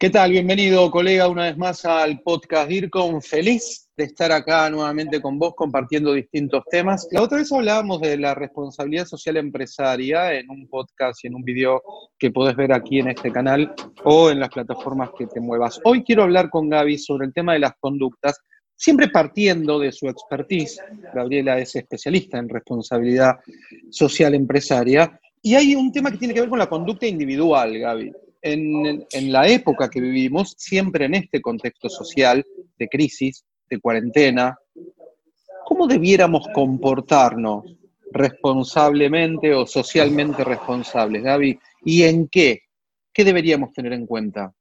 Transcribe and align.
¿Qué 0.00 0.08
tal? 0.08 0.30
Bienvenido, 0.30 0.90
colega, 0.90 1.28
una 1.28 1.42
vez 1.42 1.58
más 1.58 1.84
al 1.84 2.22
podcast 2.22 2.70
DIRCOM. 2.70 3.20
Feliz 3.20 3.90
de 3.94 4.04
estar 4.04 4.32
acá 4.32 4.70
nuevamente 4.70 5.20
con 5.20 5.38
vos 5.38 5.52
compartiendo 5.54 6.14
distintos 6.14 6.64
temas. 6.70 7.06
La 7.10 7.20
otra 7.20 7.36
vez 7.36 7.52
hablábamos 7.52 8.00
de 8.00 8.16
la 8.16 8.34
responsabilidad 8.34 9.04
social 9.04 9.36
empresaria 9.36 10.32
en 10.32 10.48
un 10.48 10.66
podcast 10.68 11.22
y 11.22 11.26
en 11.26 11.34
un 11.34 11.42
video 11.42 11.82
que 12.18 12.30
podés 12.30 12.56
ver 12.56 12.72
aquí 12.72 13.00
en 13.00 13.10
este 13.10 13.30
canal 13.30 13.74
o 14.02 14.30
en 14.30 14.40
las 14.40 14.48
plataformas 14.48 15.10
que 15.18 15.26
te 15.26 15.38
muevas. 15.38 15.78
Hoy 15.84 16.02
quiero 16.02 16.22
hablar 16.22 16.48
con 16.48 16.70
Gaby 16.70 16.96
sobre 16.96 17.26
el 17.26 17.34
tema 17.34 17.52
de 17.52 17.58
las 17.58 17.74
conductas, 17.78 18.40
siempre 18.74 19.08
partiendo 19.08 19.78
de 19.78 19.92
su 19.92 20.08
expertise. 20.08 20.80
Gabriela 21.12 21.58
es 21.58 21.76
especialista 21.76 22.38
en 22.38 22.48
responsabilidad 22.48 23.36
social 23.90 24.34
empresaria. 24.34 25.20
Y 25.42 25.56
hay 25.56 25.74
un 25.74 25.92
tema 25.92 26.10
que 26.10 26.16
tiene 26.16 26.32
que 26.32 26.40
ver 26.40 26.48
con 26.48 26.58
la 26.58 26.70
conducta 26.70 27.06
individual, 27.06 27.78
Gaby 27.78 28.12
en, 28.42 29.06
la 29.32 29.48
época 29.48 29.88
que 29.88 30.00
vivimos, 30.00 30.54
siempre 30.58 31.04
en 31.04 31.14
este 31.14 31.40
contexto 31.40 31.88
social 31.88 32.44
de 32.78 32.88
crisis, 32.88 33.44
de 33.68 33.78
cuarentena, 33.78 34.58
¿cómo 35.64 35.86
debiéramos 35.86 36.46
comportarnos 36.54 37.64
responsablemente 38.12 39.54
o 39.54 39.66
socialmente 39.66 40.44
responsables, 40.44 41.22
Gaby? 41.22 41.58
¿Y 41.84 42.02
en 42.02 42.28
qué? 42.28 42.62
¿Qué 43.12 43.24
deberíamos 43.24 43.72
tener 43.72 43.92
en 43.92 44.06
cuenta? 44.06 44.52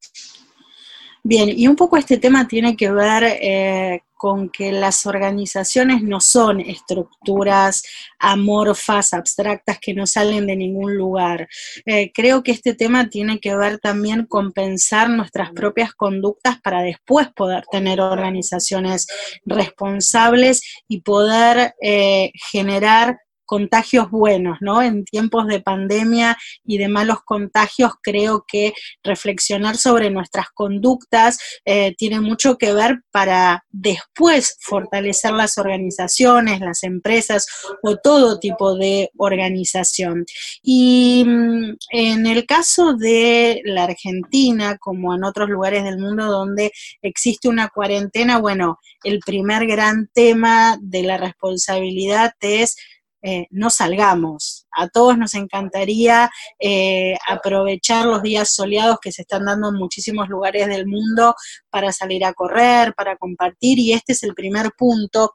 Bien, 1.24 1.50
y 1.50 1.68
un 1.68 1.76
poco 1.76 1.98
este 1.98 2.18
tema 2.18 2.48
tiene 2.48 2.78
que 2.78 2.92
ver 2.92 3.24
eh, 3.24 4.02
con 4.14 4.50
que 4.50 4.72
las 4.72 5.06
organizaciones 5.06 6.02
no 6.02 6.22
son 6.22 6.62
estructuras 6.62 7.84
amorfas, 8.20 9.14
abstractas, 9.14 9.80
que 9.80 9.94
no 9.94 10.08
salen 10.08 10.48
de 10.48 10.56
ningún 10.56 10.96
lugar. 10.96 11.48
Eh, 11.86 12.12
creo 12.14 12.42
que 12.42 12.52
este 12.52 12.74
tema 12.74 13.10
tiene 13.10 13.40
que 13.40 13.56
ver 13.56 13.80
también 13.80 14.26
con 14.26 14.54
pensar 14.54 15.10
nuestras 15.10 15.52
propias 15.52 15.94
conductas 15.94 16.60
para 16.62 16.82
después 16.82 17.30
poder 17.34 17.64
tener 17.70 18.00
organizaciones 18.00 19.08
responsables 19.46 20.62
y 20.88 21.02
poder 21.02 21.76
eh, 21.82 22.32
generar 22.52 23.20
contagios 23.50 24.12
buenos, 24.12 24.60
¿no? 24.62 24.84
En 24.84 25.04
tiempos 25.06 25.48
de 25.48 25.60
pandemia 25.60 26.38
y 26.64 26.78
de 26.78 26.88
malos 26.88 27.24
contagios, 27.26 27.94
creo 28.00 28.46
que 28.48 28.74
reflexionar 29.04 29.76
sobre 29.76 30.12
nuestras 30.12 30.52
conductas 30.54 31.40
eh, 31.66 31.96
tiene 31.98 32.22
mucho 32.22 32.60
que 32.60 32.74
ver 32.74 33.02
para 33.10 33.66
después 33.72 34.56
fortalecer 34.62 35.32
las 35.32 35.58
organizaciones, 35.58 36.60
las 36.60 36.84
empresas 36.84 37.48
o 37.82 37.96
todo 37.98 38.38
tipo 38.38 38.76
de 38.76 39.10
organización. 39.18 40.26
Y 40.62 41.24
mm, 41.26 41.74
en 41.90 42.28
el 42.28 42.46
caso 42.46 42.94
de 42.94 43.64
la 43.66 43.86
Argentina, 43.86 44.78
como 44.78 45.16
en 45.16 45.24
otros 45.24 45.50
lugares 45.50 45.84
del 45.84 45.98
mundo 45.98 46.26
donde 46.26 46.72
existe 47.02 47.50
una 47.50 47.70
cuarentena, 47.70 48.38
bueno, 48.38 48.78
el 49.04 49.22
primer 49.26 49.66
gran 49.66 50.08
tema 50.14 50.78
de 50.80 51.02
la 51.02 51.18
responsabilidad 51.18 52.34
es 52.42 52.76
eh, 53.22 53.48
no 53.52 53.70
salgamos. 53.70 54.66
A 54.72 54.88
todos 54.88 55.18
nos 55.18 55.34
encantaría 55.34 56.30
eh, 56.60 57.16
aprovechar 57.28 58.06
los 58.06 58.22
días 58.22 58.54
soleados 58.54 58.98
que 59.02 59.12
se 59.12 59.24
están 59.24 59.46
dando 59.46 59.70
en 59.70 59.76
muchísimos 59.76 60.30
lugares 60.30 60.68
del 60.68 60.88
mundo 60.88 61.36
para 61.70 61.92
salir 61.92 62.24
a 62.26 62.34
correr, 62.34 62.94
para 62.94 63.18
compartir, 63.18 63.80
y 63.80 63.94
este 63.94 64.14
es 64.14 64.24
el 64.24 64.34
primer 64.34 64.72
punto. 64.78 65.34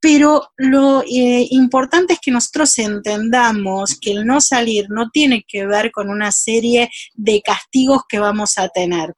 Pero 0.00 0.52
lo 0.56 1.02
eh, 1.02 1.46
importante 1.50 2.14
es 2.14 2.20
que 2.20 2.30
nosotros 2.30 2.78
entendamos 2.78 3.98
que 4.00 4.12
el 4.12 4.24
no 4.24 4.40
salir 4.40 4.86
no 4.88 5.10
tiene 5.10 5.44
que 5.46 5.66
ver 5.66 5.90
con 5.90 6.08
una 6.08 6.30
serie 6.30 6.88
de 7.14 7.42
castigos 7.42 8.02
que 8.08 8.20
vamos 8.20 8.58
a 8.58 8.68
tener 8.68 9.14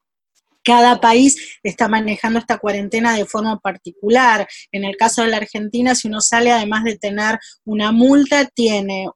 cada 0.63 0.99
país 0.99 1.59
está 1.63 1.87
manejando 1.87 2.39
esta 2.39 2.57
cuarentena 2.57 3.15
de 3.15 3.25
forma 3.25 3.59
particular. 3.59 4.47
En 4.71 4.83
el 4.83 4.95
caso 4.97 5.23
de 5.23 5.29
la 5.29 5.37
Argentina, 5.37 5.95
si 5.95 6.07
uno 6.07 6.21
sale, 6.21 6.51
además 6.51 6.83
de 6.83 6.97
tener 6.97 7.39
una 7.65 7.91
multa, 7.91 8.45
tiene 8.45 9.07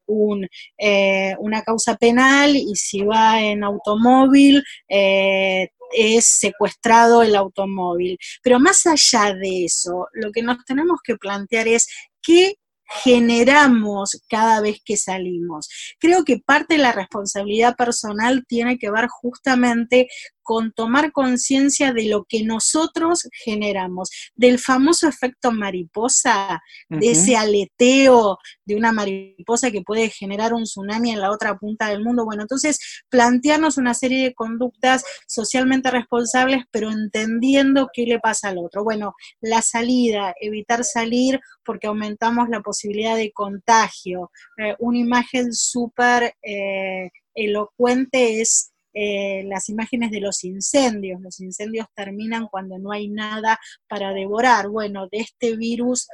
eh, 0.78 1.36
una 1.40 1.62
causa 1.62 1.96
penal 1.96 2.56
y 2.56 2.76
si 2.76 3.02
va 3.02 3.42
en 3.42 3.64
automóvil, 3.64 4.64
eh, 4.90 5.70
es 5.92 6.26
secuestrado 6.26 7.24
el 7.24 7.36
automóvil. 7.36 8.18
Pero 8.42 8.60
más 8.60 8.86
allá 8.86 9.34
de 9.34 9.66
eso, 9.66 10.08
lo 10.14 10.32
que 10.32 10.42
nos 10.42 10.64
tenemos 10.66 11.00
que 11.04 11.16
plantear 11.16 11.68
es 11.68 11.88
qué 12.22 12.56
generamos 13.04 14.22
cada 14.30 14.62
vez 14.62 14.80
que 14.84 14.98
salimos. 14.98 15.70
Creo 16.00 16.24
que 16.24 16.38
parte 16.38 16.76
de 16.76 16.84
la 16.84 16.92
responsabilidad 16.92 17.76
personal 17.76 18.46
tiene 18.48 18.78
que 18.78 18.92
ver 18.92 19.08
justamente 19.08 20.08
con 20.46 20.72
tomar 20.72 21.12
conciencia 21.12 21.92
de 21.92 22.06
lo 22.06 22.24
que 22.24 22.44
nosotros 22.44 23.28
generamos, 23.44 24.12
del 24.36 24.60
famoso 24.60 25.08
efecto 25.08 25.52
mariposa, 25.52 26.62
de 26.88 27.10
ese 27.10 27.36
aleteo 27.36 28.38
de 28.64 28.76
una 28.76 28.92
mariposa 28.92 29.72
que 29.72 29.82
puede 29.82 30.10
generar 30.10 30.54
un 30.54 30.66
tsunami 30.66 31.12
en 31.12 31.20
la 31.20 31.32
otra 31.32 31.58
punta 31.58 31.90
del 31.90 32.04
mundo. 32.04 32.26
Bueno, 32.26 32.44
entonces 32.44 32.78
plantearnos 33.10 33.80
una 33.80 33.96
serie 33.96 34.24
de 34.24 34.36
conductas 34.36 35.04
socialmente 35.28 35.90
responsables, 35.90 36.64
pero 36.70 36.92
entendiendo 36.92 37.90
qué 37.92 38.04
le 38.04 38.20
pasa 38.20 38.50
al 38.50 38.60
otro. 38.60 38.84
Bueno, 38.84 39.16
la 39.42 39.64
salida, 39.64 40.36
evitar 40.40 40.84
salir 40.84 41.40
porque 41.64 41.88
aumentamos 41.88 42.50
la 42.50 42.62
posibilidad 42.62 43.16
de 43.16 43.32
contagio. 43.32 44.30
Eh, 44.60 44.76
una 44.78 45.00
imagen 45.00 45.54
súper 45.54 46.36
eh, 46.44 47.10
elocuente 47.34 48.42
es 48.42 48.75
eh, 48.98 49.44
las 49.44 49.68
imágenes 49.68 50.10
de 50.10 50.22
los 50.22 50.46
incendios. 50.46 51.20
Los 51.22 51.42
incendios 51.42 51.86
terminan 51.94 52.48
cuando 52.48 52.80
no 52.80 52.94
hay 52.94 53.10
nada 53.10 53.60
para 53.90 54.14
devorar. 54.14 54.70
Bueno, 54.70 55.10
de 55.12 55.20
este 55.20 55.58
virus 55.58 56.08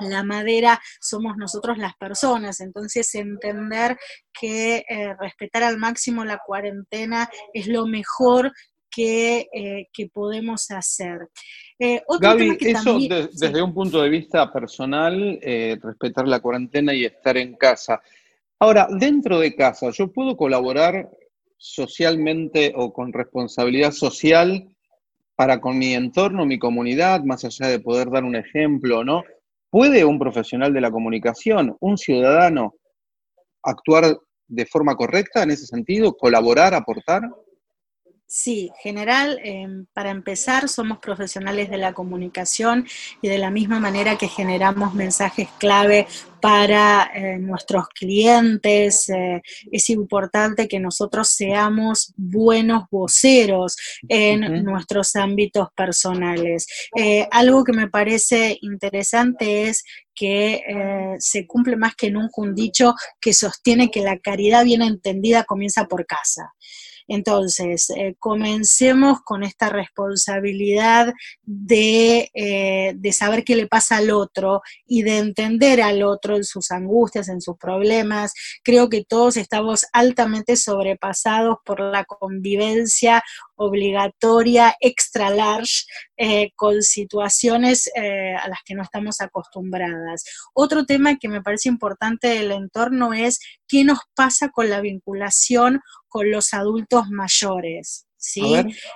la 0.00 0.24
madera 0.24 0.80
somos 1.00 1.36
nosotros 1.36 1.78
las 1.78 1.96
personas, 1.96 2.60
entonces 2.60 3.12
entender 3.14 3.96
que 4.38 4.84
eh, 4.88 5.14
respetar 5.18 5.62
al 5.62 5.78
máximo 5.78 6.24
la 6.24 6.38
cuarentena 6.44 7.28
es 7.52 7.66
lo 7.68 7.86
mejor 7.86 8.52
que, 8.90 9.48
eh, 9.52 9.86
podemos 10.12 10.70
hacer. 10.70 11.28
Gaby, 11.78 12.58
eso 12.60 12.98
desde 13.32 13.62
un 13.62 13.72
punto 13.72 14.02
de 14.02 14.08
vista 14.08 14.52
personal, 14.52 15.38
respetar 15.82 16.26
la 16.26 16.40
cuarentena 16.40 16.92
y 16.94 17.04
estar 17.04 17.36
en 17.36 17.54
casa. 17.54 18.00
Ahora, 18.60 18.88
dentro 18.90 19.38
de 19.38 19.54
casa, 19.54 19.90
¿yo 19.90 20.12
puedo 20.12 20.36
colaborar 20.36 21.08
socialmente 21.58 22.72
o 22.74 22.92
con 22.92 23.12
responsabilidad 23.12 23.90
social 23.90 24.68
para 25.34 25.60
con 25.60 25.78
mi 25.78 25.94
entorno, 25.94 26.46
mi 26.46 26.58
comunidad, 26.58 27.22
más 27.24 27.44
allá 27.44 27.68
de 27.68 27.80
poder 27.80 28.10
dar 28.10 28.24
un 28.24 28.36
ejemplo, 28.36 29.04
¿no? 29.04 29.24
¿Puede 29.70 30.04
un 30.04 30.18
profesional 30.18 30.72
de 30.72 30.80
la 30.80 30.90
comunicación, 30.90 31.76
un 31.80 31.98
ciudadano, 31.98 32.74
actuar 33.62 34.18
de 34.46 34.66
forma 34.66 34.96
correcta 34.96 35.42
en 35.42 35.50
ese 35.50 35.66
sentido, 35.66 36.16
colaborar, 36.16 36.74
aportar? 36.74 37.22
Sí, 38.30 38.70
general, 38.82 39.40
em, 39.42 39.86
para 39.94 40.10
empezar, 40.10 40.68
somos 40.68 40.98
profesionales 40.98 41.70
de 41.70 41.78
la 41.78 41.94
comunicación 41.94 42.86
y 43.22 43.28
de 43.28 43.38
la 43.38 43.50
misma 43.50 43.80
manera 43.80 44.18
que 44.18 44.28
generamos 44.28 44.92
mensajes 44.92 45.48
clave 45.58 46.06
para 46.42 47.10
eh, 47.14 47.38
nuestros 47.38 47.88
clientes, 47.88 49.08
eh, 49.08 49.40
es 49.72 49.88
importante 49.88 50.68
que 50.68 50.78
nosotros 50.78 51.30
seamos 51.30 52.12
buenos 52.18 52.84
voceros 52.90 53.76
en 54.10 54.62
nuestros 54.62 55.16
ámbitos 55.16 55.68
personales. 55.74 56.66
Eh, 56.94 57.26
algo 57.30 57.64
que 57.64 57.72
me 57.72 57.88
parece 57.88 58.58
interesante 58.60 59.68
es 59.70 59.84
que 60.14 60.64
se 61.18 61.46
cumple 61.46 61.76
más 61.76 61.94
que 61.94 62.10
nunca 62.10 62.42
un 62.42 62.54
dicho 62.54 62.94
que 63.20 63.32
sostiene 63.32 63.90
que 63.90 64.02
la 64.02 64.18
caridad 64.18 64.64
bien 64.64 64.82
entendida 64.82 65.44
comienza 65.44 65.86
por 65.86 66.04
casa. 66.04 66.52
Entonces, 67.08 67.88
eh, 67.90 68.14
comencemos 68.18 69.20
con 69.24 69.42
esta 69.42 69.70
responsabilidad 69.70 71.12
eh, 71.70 72.92
de, 72.94 73.12
saber 73.12 73.44
qué 73.44 73.56
le 73.56 73.66
pasa 73.66 73.96
al 73.96 74.10
otro 74.10 74.60
y 74.86 75.02
de 75.02 75.18
entender 75.18 75.80
al 75.80 76.02
otro 76.02 76.36
en 76.36 76.44
sus 76.44 76.70
angustias, 76.70 77.28
en 77.28 77.40
sus 77.40 77.56
problemas. 77.56 78.34
Creo 78.62 78.90
que 78.90 79.04
todos 79.04 79.38
estamos 79.38 79.86
altamente 79.92 80.56
sobrepasados 80.56 81.56
por 81.64 81.80
la 81.80 82.04
convivencia 82.04 83.22
obligatoria, 83.58 84.74
extra 84.80 85.30
large, 85.30 85.84
eh, 86.16 86.50
con 86.56 86.82
situaciones 86.82 87.90
a 87.96 88.48
las 88.48 88.58
que 88.64 88.74
no 88.74 88.82
estamos 88.82 89.20
acostumbradas. 89.20 90.24
Otro 90.54 90.84
tema 90.86 91.16
que 91.16 91.28
me 91.28 91.42
parece 91.42 91.68
importante 91.68 92.28
del 92.28 92.52
entorno 92.52 93.12
es 93.12 93.38
qué 93.66 93.84
nos 93.84 93.98
pasa 94.14 94.48
con 94.48 94.70
la 94.70 94.80
vinculación 94.80 95.80
con 96.08 96.30
los 96.30 96.54
adultos 96.54 97.08
mayores. 97.10 98.07
¿Sí? 98.18 98.54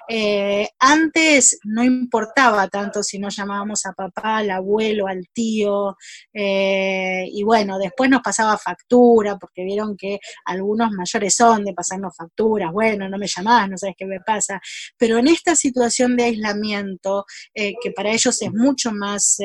Eh, 0.09 0.69
antes 0.79 1.59
no 1.65 1.85
importaba 1.85 2.69
tanto 2.69 3.03
si 3.03 3.19
no 3.19 3.29
llamábamos 3.29 3.87
a 3.87 3.93
papá, 3.93 4.39
al 4.39 4.51
abuelo, 4.51 5.07
al 5.07 5.29
tío, 5.33 5.97
eh, 6.35 7.25
y 7.31 7.43
bueno, 7.45 7.79
después 7.79 8.11
nos 8.11 8.21
pasaba 8.21 8.59
factura, 8.59 9.39
porque 9.39 9.65
vieron 9.65 9.97
que 9.97 10.19
algunos 10.45 10.91
mayores 10.91 11.35
son 11.35 11.65
de 11.65 11.73
pasarnos 11.73 12.15
facturas, 12.17 12.73
bueno, 12.73 13.09
no 13.09 13.17
me 13.17 13.29
llamás, 13.29 13.71
no 13.71 13.79
sabes 13.79 13.95
qué 13.97 14.07
me 14.07 14.21
pasa, 14.21 14.61
pero 14.99 15.19
en 15.19 15.29
esta 15.29 15.55
situación 15.55 16.17
de 16.17 16.25
aislamiento, 16.25 17.25
eh, 17.55 17.75
que 17.81 17.93
para 17.93 18.11
ellos 18.11 18.43
es 18.43 18.53
mucho 18.53 18.93
más 18.93 19.39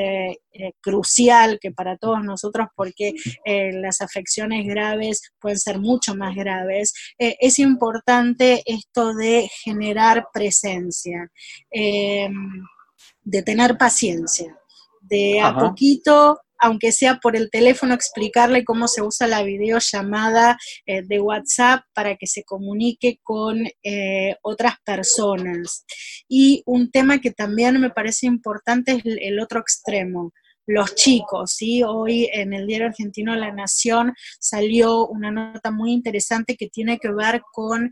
crucial 0.81 1.59
que 1.61 1.71
para 1.71 1.97
todos 1.97 2.23
nosotros, 2.23 2.67
porque 2.75 3.13
las 3.45 4.01
afecciones 4.01 4.65
graves 4.65 5.21
pueden 5.39 5.59
ser 5.59 5.79
mucho 5.79 6.15
más 6.15 6.35
graves, 6.35 6.93
es 7.17 7.59
importante 7.59 8.63
esto 8.65 9.13
de 9.13 9.49
generar 9.63 10.27
presencia, 10.33 11.29
em, 11.71 12.63
de 13.21 13.43
tener 13.43 13.77
paciencia, 13.77 14.57
de 15.01 15.39
a 15.41 15.53
poquito 15.53 16.39
aunque 16.59 16.91
sea 16.91 17.19
por 17.21 17.35
el 17.35 17.49
teléfono, 17.49 17.93
explicarle 17.93 18.63
cómo 18.63 18.87
se 18.87 19.01
usa 19.01 19.27
la 19.27 19.43
videollamada 19.43 20.57
eh, 20.85 21.01
de 21.03 21.19
WhatsApp 21.19 21.83
para 21.93 22.15
que 22.15 22.27
se 22.27 22.43
comunique 22.43 23.19
con 23.23 23.67
eh, 23.83 24.35
otras 24.41 24.75
personas. 24.83 25.85
Y 26.27 26.63
un 26.65 26.91
tema 26.91 27.19
que 27.19 27.31
también 27.31 27.79
me 27.79 27.89
parece 27.89 28.25
importante 28.25 28.93
es 28.93 29.01
el 29.05 29.39
otro 29.39 29.59
extremo, 29.59 30.31
los 30.67 30.93
chicos, 30.95 31.53
¿sí? 31.53 31.81
Hoy 31.81 32.29
en 32.31 32.53
el 32.53 32.67
diario 32.67 32.87
argentino 32.87 33.35
La 33.35 33.51
Nación 33.51 34.13
salió 34.39 35.07
una 35.07 35.31
nota 35.31 35.71
muy 35.71 35.93
interesante 35.93 36.55
que 36.55 36.67
tiene 36.67 36.99
que 36.99 37.11
ver 37.11 37.41
con 37.51 37.91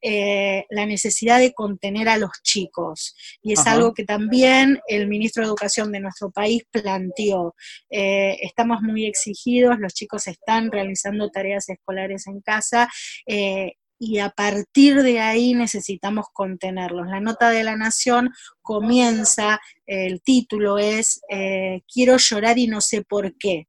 eh, 0.00 0.64
la 0.70 0.86
necesidad 0.86 1.40
de 1.40 1.52
contener 1.52 2.08
a 2.08 2.18
los 2.18 2.30
chicos. 2.42 3.16
Y 3.42 3.52
es 3.52 3.66
algo 3.66 3.94
que 3.94 4.04
también 4.04 4.80
el 4.86 5.08
ministro 5.08 5.42
de 5.42 5.48
Educación 5.48 5.90
de 5.90 6.00
nuestro 6.00 6.30
país 6.30 6.62
planteó. 6.70 7.54
Eh, 7.90 8.36
estamos 8.42 8.80
muy 8.80 9.06
exigidos, 9.06 9.78
los 9.78 9.94
chicos 9.94 10.28
están 10.28 10.70
realizando 10.70 11.30
tareas 11.30 11.68
escolares 11.68 12.26
en 12.28 12.40
casa. 12.40 12.88
Eh, 13.26 13.72
y 13.98 14.18
a 14.18 14.30
partir 14.30 15.02
de 15.02 15.20
ahí 15.20 15.54
necesitamos 15.54 16.26
contenerlos. 16.32 17.06
La 17.08 17.20
nota 17.20 17.50
de 17.50 17.64
la 17.64 17.76
Nación 17.76 18.30
comienza, 18.62 19.60
el 19.86 20.22
título 20.22 20.78
es 20.78 21.20
Quiero 21.92 22.16
llorar 22.16 22.58
y 22.58 22.66
no 22.66 22.80
sé 22.80 23.02
por 23.02 23.36
qué 23.36 23.66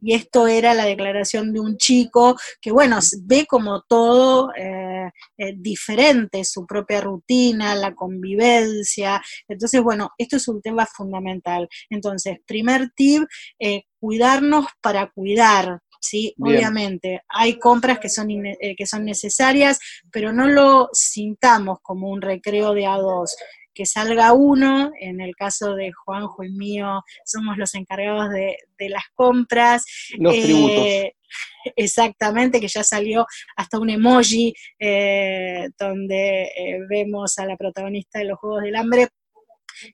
y 0.00 0.14
esto 0.14 0.48
era 0.48 0.74
la 0.74 0.84
declaración 0.84 1.52
de 1.52 1.60
un 1.60 1.76
chico 1.76 2.36
que, 2.60 2.72
bueno, 2.72 2.98
ve 3.22 3.46
como 3.46 3.82
todo 3.82 4.50
eh, 4.56 5.10
eh, 5.38 5.54
diferente, 5.56 6.44
su 6.44 6.66
propia 6.66 7.00
rutina, 7.00 7.74
la 7.74 7.94
convivencia. 7.94 9.22
Entonces, 9.48 9.82
bueno, 9.82 10.10
esto 10.18 10.36
es 10.36 10.48
un 10.48 10.62
tema 10.62 10.86
fundamental. 10.86 11.68
Entonces, 11.90 12.38
primer 12.46 12.90
tip, 12.94 13.24
eh, 13.58 13.82
cuidarnos 13.98 14.66
para 14.80 15.10
cuidar. 15.10 15.80
¿Sí? 16.00 16.34
Obviamente, 16.40 17.22
hay 17.28 17.58
compras 17.58 17.98
que 17.98 18.08
son, 18.08 18.28
que 18.28 18.86
son 18.86 19.04
necesarias, 19.04 19.78
pero 20.10 20.32
no 20.32 20.48
lo 20.48 20.88
sintamos 20.92 21.78
como 21.82 22.08
un 22.08 22.22
recreo 22.22 22.74
de 22.74 22.86
a 22.86 22.96
dos 22.96 23.36
que 23.72 23.86
salga 23.86 24.32
uno, 24.32 24.90
en 25.00 25.20
el 25.20 25.34
caso 25.34 25.74
de 25.74 25.92
Juanjo 25.92 26.44
y 26.44 26.50
mío, 26.50 27.02
somos 27.24 27.56
los 27.56 27.74
encargados 27.74 28.28
de, 28.30 28.56
las 28.88 29.04
compras. 29.14 29.84
Los 30.18 30.32
tributos. 30.32 30.84
Eh, 30.84 31.16
exactamente, 31.76 32.60
que 32.60 32.68
ya 32.68 32.82
salió 32.82 33.26
hasta 33.56 33.78
un 33.78 33.90
emoji 33.90 34.52
eh, 34.78 35.68
donde 35.78 36.44
eh, 36.44 36.78
vemos 36.88 37.38
a 37.38 37.46
la 37.46 37.56
protagonista 37.56 38.18
de 38.18 38.26
los 38.26 38.38
Juegos 38.38 38.62
del 38.62 38.76
Hambre 38.76 39.08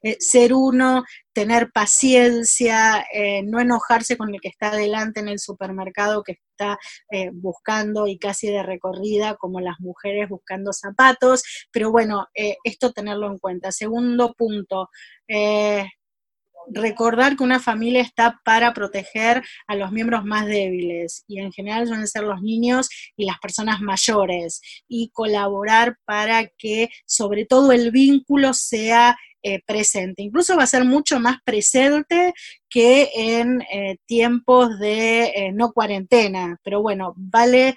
eh, 0.02 0.16
ser 0.20 0.54
uno, 0.54 1.04
tener 1.32 1.70
paciencia, 1.72 3.04
eh, 3.12 3.42
no 3.42 3.60
enojarse 3.60 4.16
con 4.16 4.34
el 4.34 4.40
que 4.40 4.48
está 4.48 4.68
adelante 4.68 5.20
en 5.20 5.28
el 5.28 5.38
supermercado 5.38 6.22
que 6.22 6.32
está 6.32 6.78
eh, 7.10 7.30
buscando 7.32 8.06
y 8.06 8.18
casi 8.18 8.48
de 8.48 8.62
recorrida, 8.62 9.36
como 9.36 9.60
las 9.60 9.78
mujeres 9.80 10.28
buscando 10.28 10.72
zapatos, 10.72 11.42
pero 11.70 11.90
bueno, 11.90 12.26
esto 12.64 12.92
tenerlo 12.92 13.26
en 13.28 13.38
cuenta. 13.38 13.72
Segundo 13.72 14.34
punto, 14.34 14.88
recordar 16.72 17.36
que 17.36 17.44
una 17.44 17.60
familia 17.60 18.02
está 18.02 18.40
para 18.44 18.72
proteger 18.72 19.42
a 19.66 19.76
los 19.76 19.92
miembros 19.92 20.24
más 20.24 20.46
débiles 20.46 21.24
y 21.28 21.40
en 21.40 21.52
general 21.52 21.86
suelen 21.86 22.08
ser 22.08 22.24
los 22.24 22.42
niños 22.42 22.88
y 23.16 23.26
las 23.26 23.38
personas 23.38 23.80
mayores 23.80 24.60
y 24.88 25.10
colaborar 25.10 25.98
para 26.04 26.46
que 26.46 26.88
sobre 27.06 27.44
todo 27.44 27.72
el 27.72 27.90
vínculo 27.90 28.54
sea 28.54 29.16
eh, 29.48 29.62
presente. 29.64 30.22
Incluso 30.22 30.56
va 30.56 30.64
a 30.64 30.66
ser 30.66 30.84
mucho 30.84 31.20
más 31.20 31.36
presente 31.44 32.34
que 32.68 33.10
en 33.14 33.62
eh, 33.62 33.96
tiempos 34.04 34.76
de 34.80 35.26
eh, 35.26 35.52
no 35.52 35.72
cuarentena, 35.72 36.58
pero 36.64 36.82
bueno, 36.82 37.14
vale 37.16 37.76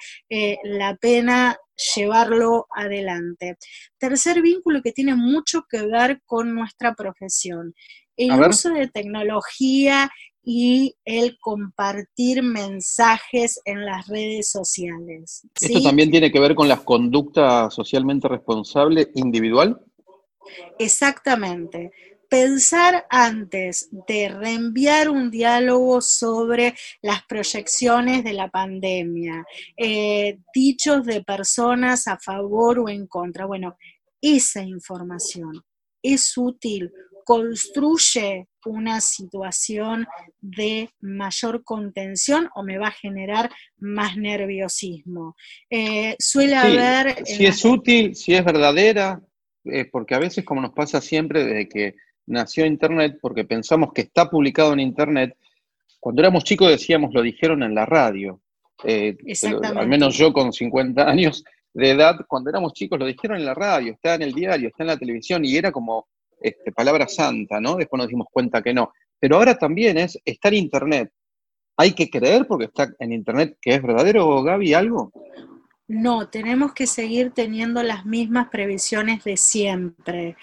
la 0.64 0.96
pena 0.96 1.56
llevarlo 1.96 2.66
adelante. 2.76 3.58
Tercer 4.00 4.42
vínculo 4.42 4.82
que 4.82 4.94
tiene 4.94 5.14
mucho 5.14 5.64
que 5.70 5.86
ver 5.86 6.22
con 6.26 6.56
nuestra 6.56 6.96
profesión, 6.96 7.76
el 8.20 8.40
uso 8.42 8.70
de 8.70 8.88
tecnología 8.88 10.10
y 10.44 10.96
el 11.06 11.38
compartir 11.40 12.44
mensajes 12.44 13.62
en 13.66 13.86
las 13.86 14.08
redes 14.08 14.50
sociales. 14.50 15.46
¿Esto 15.60 15.82
también 15.82 16.12
tiene 16.12 16.32
que 16.32 16.40
ver 16.40 16.56
con 16.56 16.68
la 16.68 16.78
conducta 16.78 17.70
socialmente 17.70 18.28
responsable 18.28 19.12
individual? 19.16 19.80
Exactamente. 20.78 21.92
Pensar 22.30 23.06
antes 23.10 23.90
de 24.08 24.30
reenviar 24.30 25.10
un 25.10 25.32
diálogo 25.32 26.00
sobre 26.00 26.76
las 27.02 27.24
proyecciones 27.26 28.24
de 28.24 28.34
la 28.34 28.50
pandemia, 28.50 29.46
eh, 29.76 30.40
dichos 30.54 31.06
de 31.06 31.24
personas 31.24 32.08
a 32.08 32.20
favor 32.20 32.80
o 32.80 32.90
en 32.90 33.08
contra. 33.08 33.46
Bueno, 33.46 33.78
esa 34.22 34.62
información 34.62 35.64
es 36.04 36.38
útil, 36.38 36.92
construye 37.30 38.48
una 38.66 39.00
situación 39.02 40.08
de 40.42 40.90
mayor 41.00 41.64
contención 41.64 42.50
o 42.56 42.64
me 42.64 42.80
va 42.80 42.88
a 42.88 42.92
generar 42.92 43.52
más 43.78 44.18
nerviosismo. 44.18 45.36
Eh, 45.70 46.16
suele 46.18 46.56
haber... 46.56 47.24
Si 47.28 47.46
es 47.46 47.64
útil, 47.64 48.16
si 48.16 48.34
es 48.34 48.44
verdadera, 48.44 49.22
eh, 49.66 49.86
porque 49.86 50.16
a 50.16 50.20
veces, 50.20 50.44
como 50.44 50.60
nos 50.60 50.74
pasa 50.74 51.02
siempre 51.02 51.46
desde 51.46 51.70
que 51.70 51.96
nació 52.26 52.66
Internet, 52.66 53.20
porque 53.22 53.46
pensamos 53.46 53.94
que 53.94 54.02
está 54.02 54.28
publicado 54.28 54.74
en 54.74 54.80
Internet, 54.80 55.38
cuando 56.00 56.24
éramos 56.24 56.44
chicos 56.44 56.70
decíamos, 56.70 57.14
lo 57.14 57.22
dijeron 57.22 57.62
en 57.62 57.76
la 57.76 57.86
radio. 57.86 58.42
Eh, 58.84 59.16
al 59.76 59.88
menos 59.88 60.18
yo 60.18 60.34
con 60.34 60.52
50 60.52 61.08
años 61.08 61.44
de 61.76 61.92
edad, 61.92 62.16
cuando 62.28 62.50
éramos 62.50 62.74
chicos 62.74 62.98
lo 62.98 63.06
dijeron 63.06 63.38
en 63.38 63.46
la 63.46 63.54
radio, 63.54 63.94
está 63.94 64.16
en 64.16 64.24
el 64.24 64.34
diario, 64.34 64.70
está 64.70 64.82
en 64.82 64.88
la 64.88 64.98
televisión, 64.98 65.46
y 65.46 65.56
era 65.56 65.72
como 65.72 66.08
este, 66.42 66.72
palabra 66.72 67.08
santa, 67.08 67.60
¿no? 67.60 67.76
Después 67.76 67.98
nos 68.00 68.08
dimos 68.08 68.28
cuenta 68.32 68.62
que 68.62 68.74
no. 68.74 68.94
Pero 69.20 69.38
ahora 69.38 69.58
también 69.58 69.98
es, 69.98 70.20
estar 70.24 70.54
en 70.54 70.64
Internet. 70.64 71.12
¿Hay 71.78 71.94
que 71.94 72.10
creer 72.10 72.46
porque 72.48 72.66
está 72.66 72.94
en 73.00 73.14
Internet 73.14 73.58
que 73.62 73.76
es 73.76 73.82
verdadero, 73.82 74.44
Gaby, 74.44 74.74
algo? 74.74 75.12
No, 75.88 76.30
tenemos 76.30 76.74
que 76.74 76.86
seguir 76.86 77.32
teniendo 77.32 77.82
las 77.82 78.06
mismas 78.06 78.50
previsiones 78.50 79.24
de 79.24 79.38
siempre 79.38 80.38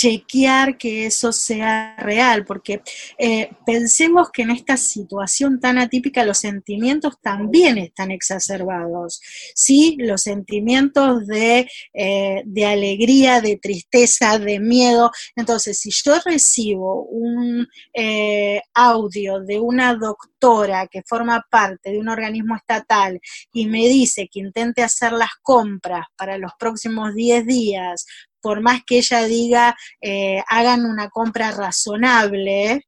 chequear 0.00 0.78
que 0.78 1.04
eso 1.04 1.30
sea 1.30 1.94
real, 1.98 2.46
porque 2.46 2.80
eh, 3.18 3.50
pensemos 3.66 4.30
que 4.30 4.42
en 4.42 4.50
esta 4.50 4.78
situación 4.78 5.60
tan 5.60 5.76
atípica 5.76 6.24
los 6.24 6.38
sentimientos 6.38 7.20
también 7.20 7.76
están 7.76 8.10
exacerbados, 8.10 9.20
¿sí? 9.54 9.96
Los 9.98 10.22
sentimientos 10.22 11.26
de, 11.26 11.68
eh, 11.92 12.42
de 12.46 12.64
alegría, 12.64 13.42
de 13.42 13.58
tristeza, 13.58 14.38
de 14.38 14.58
miedo. 14.58 15.10
Entonces, 15.36 15.78
si 15.78 15.90
yo 15.90 16.18
recibo 16.24 17.04
un 17.04 17.68
eh, 17.92 18.62
audio 18.72 19.40
de 19.40 19.60
una 19.60 19.94
doctora 19.94 20.86
que 20.86 21.02
forma 21.02 21.44
parte 21.50 21.92
de 21.92 21.98
un 21.98 22.08
organismo 22.08 22.56
estatal 22.56 23.20
y 23.52 23.66
me 23.66 23.86
dice 23.86 24.28
que 24.32 24.40
intente 24.40 24.82
hacer 24.82 25.12
las 25.12 25.32
compras 25.42 26.06
para 26.16 26.38
los 26.38 26.52
próximos 26.58 27.14
10 27.14 27.46
días 27.46 28.06
por 28.40 28.60
más 28.60 28.82
que 28.86 28.98
ella 28.98 29.24
diga, 29.24 29.76
eh, 30.00 30.42
hagan 30.48 30.84
una 30.86 31.08
compra 31.10 31.50
razonable, 31.50 32.86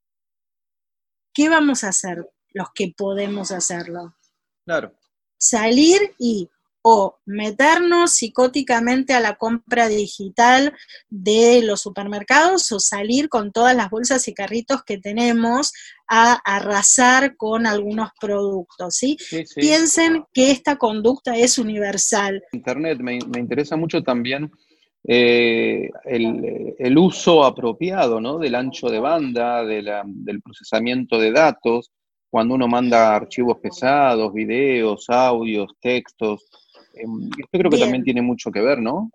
¿qué 1.35 1.49
vamos 1.49 1.85
a 1.85 1.88
hacer 1.88 2.28
los 2.50 2.68
que 2.75 2.92
podemos 2.97 3.50
hacerlo? 3.50 4.16
Claro. 4.64 4.94
Salir 5.38 6.14
y 6.18 6.49
o 6.82 7.18
meternos 7.25 8.12
psicóticamente 8.12 9.14
a 9.14 9.21
la 9.21 9.37
compra 9.37 9.88
digital 9.88 10.75
de 11.09 11.62
los 11.62 11.80
supermercados 11.80 12.71
o 12.73 12.80
salir 12.80 13.28
con 13.28 13.52
todas 13.52 13.76
las 13.76 13.88
bolsas 13.88 14.26
y 14.26 14.35
carritos 14.35 14.82
que 14.82 14.99
tenemos 14.99 15.73
a 16.09 16.35
arrasar 16.44 17.37
con 17.37 17.66
algunos 17.66 18.11
productos, 18.21 18.97
¿sí? 18.97 19.16
Piensen 19.54 20.25
que 20.32 20.50
esta 20.50 20.76
conducta 20.76 21.37
es 21.37 21.56
universal. 21.56 22.42
Internet 22.52 22.99
me, 22.99 23.21
me 23.32 23.38
interesa 23.38 23.76
mucho 23.76 24.02
también 24.02 24.50
eh, 25.04 25.90
el, 26.04 26.99
uso 26.99 27.44
apropiado 27.44 28.21
¿no? 28.21 28.38
del 28.38 28.54
ancho 28.54 28.88
de 28.88 29.00
banda, 29.00 29.64
del 29.64 30.42
procesamiento 30.42 31.18
de 31.18 31.32
datos, 31.32 31.90
cuando 32.30 32.54
uno 32.54 32.68
manda 32.68 33.14
archivos 33.14 33.59
pesados, 33.59 34.32
videos, 34.32 35.06
audios, 35.09 35.73
textos. 35.80 36.44
Esto 36.94 37.49
creo 37.50 37.71
que 37.71 37.78
también 37.78 38.04
tiene 38.04 38.23
mucho 38.23 38.50
que 38.50 38.61
ver, 38.61 38.80
¿no? 38.80 39.11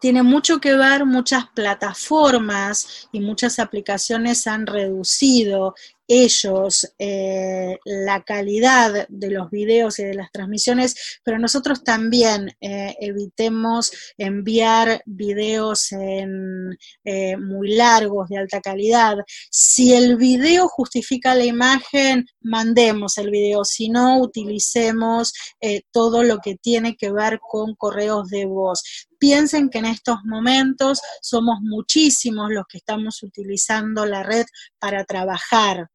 tiene 0.00 0.22
mucho 0.22 0.60
que 0.60 0.76
ver, 0.76 1.04
muchas 1.04 1.46
plataformas 1.48 3.08
y 3.12 3.20
muchas 3.20 3.58
aplicaciones 3.58 4.46
han 4.46 4.66
reducido 4.66 5.74
ellos 6.08 6.90
eh, 6.98 7.78
la 7.84 8.22
calidad 8.24 9.06
de 9.10 9.30
los 9.30 9.50
videos 9.50 9.98
y 9.98 10.04
de 10.04 10.14
las 10.14 10.32
transmisiones, 10.32 11.20
pero 11.22 11.38
nosotros 11.38 11.84
también 11.84 12.56
eh, 12.62 12.96
evitemos 12.98 13.92
enviar 14.16 15.02
videos 15.04 15.92
en, 15.92 16.78
eh, 17.04 17.36
muy 17.36 17.74
largos, 17.74 18.30
de 18.30 18.38
alta 18.38 18.62
calidad. 18.62 19.16
Si 19.50 19.92
el 19.92 20.16
video 20.16 20.66
justifica 20.68 21.34
la 21.34 21.44
imagen, 21.44 22.24
mandemos 22.40 23.18
el 23.18 23.30
video, 23.30 23.64
si 23.64 23.90
no, 23.90 24.18
utilicemos 24.18 25.34
todo 25.92 26.22
lo 26.22 26.38
que 26.38 26.54
tiene 26.56 26.96
que 26.96 27.10
ver 27.10 27.38
con 27.40 27.74
correos 27.74 28.28
de 28.28 28.46
voz. 28.46 28.82
Piensen 29.18 29.68
que 29.68 29.78
en 29.78 29.86
estos 29.86 30.18
momentos 30.24 31.00
somos 31.20 31.58
muchísimos 31.60 32.50
los 32.50 32.64
que 32.66 32.78
estamos 32.78 33.22
utilizando 33.22 34.06
la 34.06 34.22
red 34.22 34.46
para 34.78 35.04
trabajar. 35.04 35.90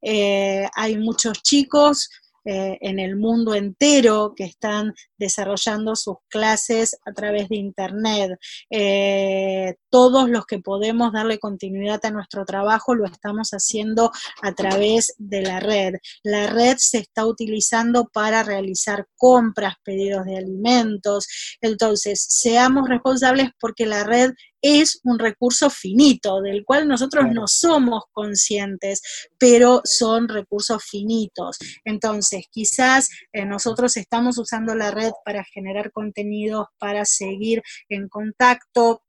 Eh, 0.00 0.66
hay 0.74 0.98
muchos 0.98 1.42
chicos 1.42 2.08
eh, 2.44 2.76
en 2.80 2.98
el 2.98 3.14
mundo 3.14 3.54
entero 3.54 4.34
que 4.36 4.42
están 4.42 4.94
desarrollando 5.16 5.94
sus 5.94 6.16
clases 6.28 6.98
a 7.06 7.12
través 7.12 7.48
de 7.48 7.56
Internet. 7.56 8.32
Eh, 8.68 9.76
todos 9.90 10.28
los 10.28 10.44
que 10.46 10.58
podemos 10.58 11.12
darle 11.12 11.38
continuidad 11.38 12.04
a 12.04 12.10
nuestro 12.10 12.44
trabajo 12.44 12.96
lo 12.96 13.06
estamos 13.06 13.50
haciendo 13.50 14.10
a 14.42 14.52
través 14.54 15.14
de 15.18 15.42
la 15.42 15.60
red. 15.60 15.94
La 16.24 16.48
red 16.48 16.78
se 16.78 16.98
está 16.98 17.26
utilizando 17.26 18.08
para 18.12 18.42
realizar 18.42 19.06
compras, 19.16 19.76
pedidos 19.84 20.24
de 20.24 20.38
alimentos. 20.38 21.28
Entonces, 21.60 22.26
seamos 22.28 22.88
responsables 22.88 23.50
porque 23.60 23.86
la 23.86 24.02
red 24.02 24.32
es 24.62 25.00
un 25.04 25.18
recurso 25.18 25.68
finito, 25.68 26.40
del 26.40 26.64
cual 26.64 26.88
nosotros 26.88 27.26
no 27.32 27.46
somos 27.48 28.04
conscientes, 28.12 29.02
pero 29.38 29.82
son 29.84 30.28
recursos 30.28 30.82
finitos. 30.84 31.58
Entonces, 31.84 32.46
quizás 32.50 33.10
eh, 33.32 33.44
nosotros 33.44 33.96
estamos 33.96 34.38
usando 34.38 34.74
la 34.74 34.90
red 34.90 35.12
para 35.24 35.44
generar 35.44 35.92
contenidos, 35.92 36.68
para 36.78 37.04
seguir 37.04 37.62
en 37.88 38.08
contacto, 38.08 39.02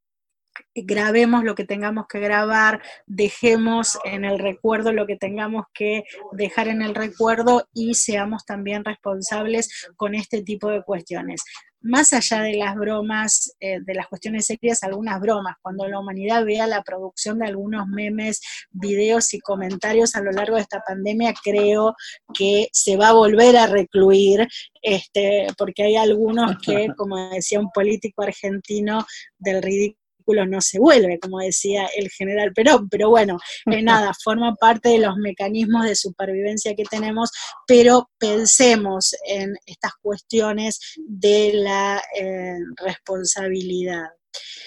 grabemos 0.76 1.44
lo 1.44 1.56
que 1.56 1.66
tengamos 1.66 2.06
que 2.08 2.20
grabar, 2.20 2.82
dejemos 3.06 3.98
en 4.04 4.26
el 4.26 4.40
recuerdo 4.40 4.92
lo 4.92 5.06
que 5.06 5.16
tengamos 5.16 5.66
que 5.74 6.04
dejar 6.32 6.68
en 6.68 6.82
el 6.82 6.96
recuerdo 6.96 7.68
y 7.74 7.96
seamos 7.96 8.46
también 8.46 8.84
responsables 8.86 9.70
con 9.96 10.16
este 10.16 10.42
tipo 10.44 10.70
de 10.70 10.84
cuestiones. 10.84 11.44
Más 11.84 12.14
allá 12.14 12.42
de 12.42 12.56
las 12.56 12.76
bromas, 12.76 13.56
eh, 13.60 13.80
de 13.82 13.94
las 13.94 14.08
cuestiones 14.08 14.46
serias, 14.46 14.84
algunas 14.84 15.20
bromas, 15.20 15.58
cuando 15.62 15.88
la 15.88 16.00
humanidad 16.00 16.46
vea 16.46 16.66
la 16.66 16.82
producción 16.82 17.40
de 17.40 17.48
algunos 17.48 17.88
memes, 17.88 18.42
videos 18.72 19.34
y 19.34 19.40
comentarios 19.40 20.16
a 20.16 20.22
lo 20.22 20.32
largo 20.32 20.56
de 20.56 20.62
esta 20.62 20.82
pandemia, 20.82 21.34
creo 21.44 21.94
que 22.34 22.70
se 22.72 22.96
va 22.96 23.10
a 23.10 23.14
volver 23.14 23.58
a 23.58 23.68
recluir, 23.68 24.48
este, 24.82 25.48
porque 25.58 25.84
hay 25.84 25.98
algunos 25.98 26.58
que, 26.66 26.88
como 26.98 27.30
decía 27.30 27.60
un 27.60 27.70
político 27.72 28.24
argentino, 28.24 29.06
del 29.38 29.62
ridículo 29.62 30.03
no 30.48 30.62
se 30.62 30.80
vuelve, 30.80 31.20
como 31.20 31.40
decía 31.40 31.88
el 31.96 32.10
general 32.10 32.54
Perón, 32.54 32.90
pero 32.90 33.10
bueno, 33.10 33.38
eh, 33.66 33.82
nada, 33.84 34.12
forma 34.24 34.56
parte 34.56 34.90
de 34.90 35.00
los 35.00 35.16
mecanismos 35.18 35.86
de 35.86 35.96
supervivencia 35.96 36.76
que 36.76 36.84
tenemos, 36.84 37.32
pero 37.68 38.10
pensemos 38.18 39.16
en 39.26 39.54
estas 39.66 39.94
cuestiones 40.02 40.80
de 40.98 41.52
la 41.54 42.02
eh, 42.20 42.58
responsabilidad. 42.78 44.06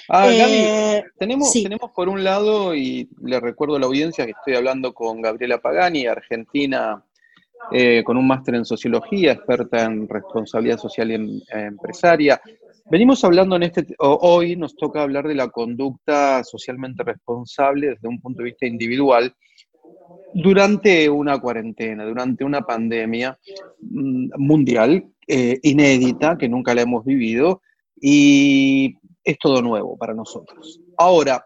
Ah, 0.09 0.29
eh, 0.31 1.05
tenemos, 1.19 1.53
tenemos 1.53 1.91
por 1.91 2.09
un 2.09 2.23
lado, 2.23 2.75
y 2.75 3.09
le 3.23 3.41
recuerdo 3.41 3.77
a 3.77 3.81
la 3.81 3.87
audiencia 3.87 4.25
que 4.25 4.33
estoy 4.33 4.55
hablando 4.55 4.95
con 4.95 5.21
Gabriela 5.21 5.61
Pagani, 5.61 6.07
argentina 6.07 7.05
con 8.05 8.17
un 8.17 8.27
máster 8.27 8.55
en 8.55 8.65
sociología, 8.65 9.33
experta 9.33 9.85
en 9.85 10.09
responsabilidad 10.09 10.79
social 10.79 11.11
y 11.11 11.15
em, 11.15 11.41
empresaria. 11.51 12.41
Venimos 12.91 13.25
hablando 13.25 13.57
en 13.57 13.65
este, 13.65 13.87
hoy 13.99 14.57
nos 14.57 14.77
toca 14.77 15.03
hablar 15.03 15.27
de 15.27 15.35
la 15.35 15.49
conducta 15.49 16.45
socialmente 16.45 17.03
responsable 17.03 17.89
desde 17.89 18.09
un 18.09 18.21
punto 18.21 18.43
de 18.43 18.51
vista 18.51 18.67
individual 18.67 19.35
durante 20.35 21.09
una 21.09 21.39
cuarentena, 21.41 22.05
durante 22.05 22.45
una 22.45 22.61
pandemia 22.63 23.39
mm, 23.81 24.29
mundial 24.37 25.05
eh, 25.27 25.59
inédita 25.63 26.37
que 26.39 26.49
nunca 26.49 26.75
la 26.75 26.83
hemos 26.83 27.05
vivido 27.05 27.63
y 28.01 28.95
es 29.25 29.39
todo 29.39 29.63
nuevo 29.63 29.97
para 29.97 30.15
nosotros. 30.15 30.81
Ahora, 30.97 31.45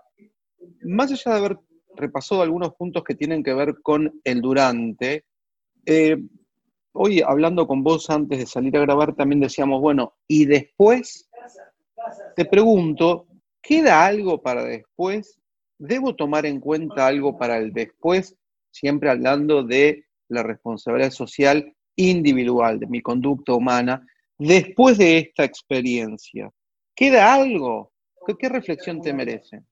más 0.82 1.12
allá 1.12 1.32
de 1.32 1.38
haber 1.38 1.58
repasado 1.96 2.42
algunos 2.42 2.74
puntos 2.74 3.04
que 3.04 3.14
tienen 3.14 3.42
que 3.42 3.54
ver 3.54 3.76
con 3.82 4.20
el 4.24 4.40
durante, 4.40 5.24
eh, 5.90 6.16
hoy 6.92 7.20
hablando 7.20 7.66
con 7.66 7.82
vos 7.82 8.08
antes 8.10 8.38
de 8.38 8.46
salir 8.46 8.76
a 8.76 8.80
grabar 8.80 9.14
también 9.14 9.40
decíamos, 9.40 9.80
bueno, 9.80 10.14
¿y 10.26 10.44
después? 10.46 11.28
Te 12.36 12.44
pregunto, 12.44 13.26
¿queda 13.60 14.06
algo 14.06 14.40
para 14.40 14.64
después? 14.64 15.38
¿Debo 15.78 16.14
tomar 16.14 16.46
en 16.46 16.60
cuenta 16.60 17.06
algo 17.06 17.36
para 17.36 17.58
el 17.58 17.72
después? 17.72 18.36
Siempre 18.70 19.10
hablando 19.10 19.62
de 19.62 20.04
la 20.28 20.42
responsabilidad 20.42 21.10
social 21.10 21.74
individual, 21.96 22.78
de 22.78 22.86
mi 22.86 23.02
conducta 23.02 23.52
humana, 23.52 24.06
después 24.38 24.96
de 24.98 25.18
esta 25.18 25.44
experiencia. 25.44 26.50
¿Queda 26.94 27.34
algo? 27.34 27.92
¿Qué, 28.38 28.48
reflexión 28.48 29.02
te 29.02 29.12
merece? 29.12 29.62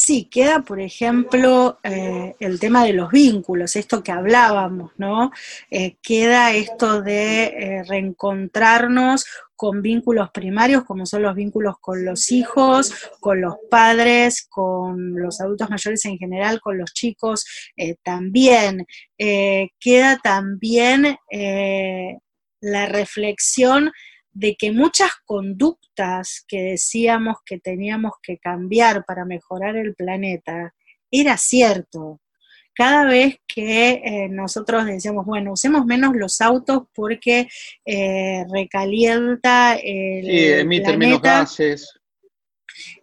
Sí, 0.00 0.28
queda, 0.30 0.60
por 0.62 0.80
ejemplo, 0.80 1.80
eh, 1.82 2.36
el 2.40 2.60
tema 2.60 2.84
de 2.84 2.92
los 2.92 3.10
vínculos, 3.10 3.74
esto 3.74 4.02
que 4.02 4.12
hablábamos, 4.12 4.92
¿no? 4.96 5.32
Eh, 5.70 5.96
queda 6.02 6.52
esto 6.52 7.02
de 7.02 7.44
eh, 7.46 7.82
reencontrarnos 7.84 9.26
con 9.56 9.82
vínculos 9.82 10.30
primarios, 10.30 10.84
como 10.84 11.04
son 11.04 11.22
los 11.22 11.34
vínculos 11.34 11.76
con 11.80 12.04
los 12.04 12.30
hijos, 12.30 12.92
con 13.18 13.40
los 13.40 13.56
padres, 13.68 14.46
con 14.48 15.14
los 15.16 15.40
adultos 15.40 15.68
mayores 15.68 16.04
en 16.04 16.16
general, 16.16 16.60
con 16.60 16.78
los 16.78 16.92
chicos 16.94 17.44
también. 18.04 18.86
queda 19.16 20.18
también 20.22 21.16
la 22.60 22.86
reflexión 22.86 23.90
de 24.38 24.54
que 24.54 24.70
muchas 24.70 25.10
conductas 25.24 26.44
que 26.46 26.62
decíamos 26.62 27.38
que 27.44 27.58
teníamos 27.58 28.12
que 28.22 28.38
cambiar 28.38 29.04
para 29.04 29.24
mejorar 29.24 29.74
el 29.74 29.96
planeta, 29.96 30.74
era 31.10 31.36
cierto. 31.36 32.20
Cada 32.72 33.04
vez 33.04 33.38
que 33.48 33.90
eh, 34.04 34.28
nosotros 34.30 34.86
decíamos, 34.86 35.26
bueno, 35.26 35.54
usemos 35.54 35.84
menos 35.86 36.14
los 36.14 36.40
autos 36.40 36.84
porque 36.94 37.48
eh, 37.84 38.44
recalienta 38.52 39.74
el 39.74 40.24
sí, 40.24 40.44
emite 40.52 40.96
menos 40.96 41.20
gases. 41.20 41.92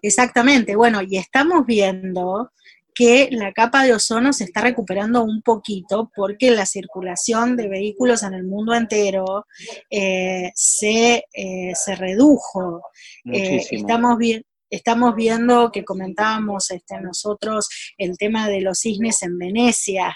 Exactamente, 0.01 0.77
bueno, 0.77 1.01
y 1.01 1.17
estamos 1.17 1.65
viendo 1.65 2.49
que 2.95 3.27
la 3.31 3.51
capa 3.51 3.83
de 3.83 3.93
ozono 3.93 4.31
se 4.31 4.45
está 4.45 4.61
recuperando 4.61 5.21
un 5.21 5.41
poquito 5.41 6.09
porque 6.15 6.49
la 6.51 6.65
circulación 6.65 7.57
de 7.57 7.67
vehículos 7.67 8.23
en 8.23 8.33
el 8.33 8.45
mundo 8.45 8.73
entero 8.73 9.45
eh, 9.89 10.51
se, 10.55 11.25
eh, 11.33 11.73
se, 11.75 11.95
redujo. 11.95 12.81
Eh, 13.31 13.61
estamos, 13.69 14.17
estamos 14.69 15.13
viendo 15.13 15.71
que 15.73 15.83
comentábamos 15.83 16.71
este, 16.71 17.01
nosotros 17.01 17.67
el 17.97 18.17
tema 18.17 18.47
de 18.47 18.61
los 18.61 18.79
cisnes 18.79 19.21
en 19.23 19.37
Venecia. 19.37 20.15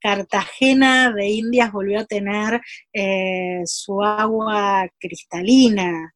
Cartagena 0.00 1.12
de 1.12 1.28
Indias 1.28 1.72
volvió 1.72 2.00
a 2.00 2.04
tener 2.04 2.60
su 3.64 4.02
agua 4.02 4.88
cristalina. 4.98 6.14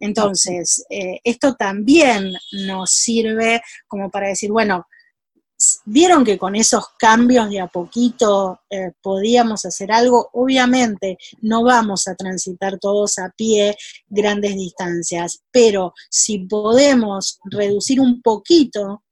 Entonces, 0.00 0.84
eh, 0.90 1.20
esto 1.24 1.54
también 1.54 2.32
nos 2.66 2.90
sirve 2.90 3.62
como 3.86 4.10
para 4.10 4.28
decir, 4.28 4.50
bueno, 4.50 4.86
vieron 5.86 6.24
que 6.24 6.38
con 6.38 6.54
esos 6.54 6.84
cambios 6.98 7.50
de 7.50 7.60
a 7.60 7.66
poquito 7.66 8.60
eh, 8.70 8.92
podíamos 9.02 9.64
hacer 9.64 9.90
algo. 9.90 10.30
Obviamente 10.32 11.18
no 11.40 11.64
vamos 11.64 12.06
a 12.06 12.14
transitar 12.14 12.78
todos 12.78 13.18
a 13.18 13.32
pie 13.36 13.76
grandes 14.06 14.54
distancias, 14.54 15.42
pero 15.50 15.94
si 16.10 16.40
podemos 16.40 17.40
reducir 17.44 18.00
un 18.00 18.22
poquito 18.22 19.02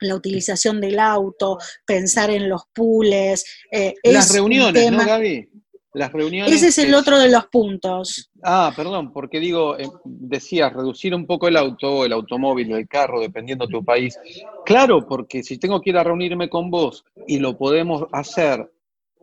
la 0.00 0.14
utilización 0.14 0.80
del 0.80 0.98
auto, 1.00 1.58
pensar 1.84 2.30
en 2.30 2.48
los 2.48 2.62
pools. 2.72 3.44
Eh, 3.72 3.94
Las 4.04 4.32
reuniones, 4.32 4.92
¿no, 4.92 5.04
Gaby? 5.04 5.48
las 5.94 6.12
reuniones... 6.12 6.54
Ese 6.54 6.68
es 6.68 6.78
el 6.78 6.94
otro 6.94 7.18
de 7.18 7.30
los 7.30 7.46
puntos. 7.46 8.27
Ah, 8.42 8.72
perdón, 8.74 9.12
porque 9.12 9.40
digo, 9.40 9.76
eh, 9.76 9.88
decías, 10.04 10.72
reducir 10.72 11.14
un 11.14 11.26
poco 11.26 11.48
el 11.48 11.56
auto, 11.56 12.04
el 12.04 12.12
automóvil, 12.12 12.72
el 12.72 12.86
carro, 12.86 13.20
dependiendo 13.20 13.66
de 13.66 13.72
tu 13.72 13.84
país. 13.84 14.18
Claro, 14.64 15.06
porque 15.06 15.42
si 15.42 15.58
tengo 15.58 15.80
que 15.80 15.90
ir 15.90 15.96
a 15.96 16.04
reunirme 16.04 16.48
con 16.48 16.70
vos 16.70 17.04
y 17.26 17.38
lo 17.38 17.56
podemos 17.56 18.06
hacer 18.12 18.70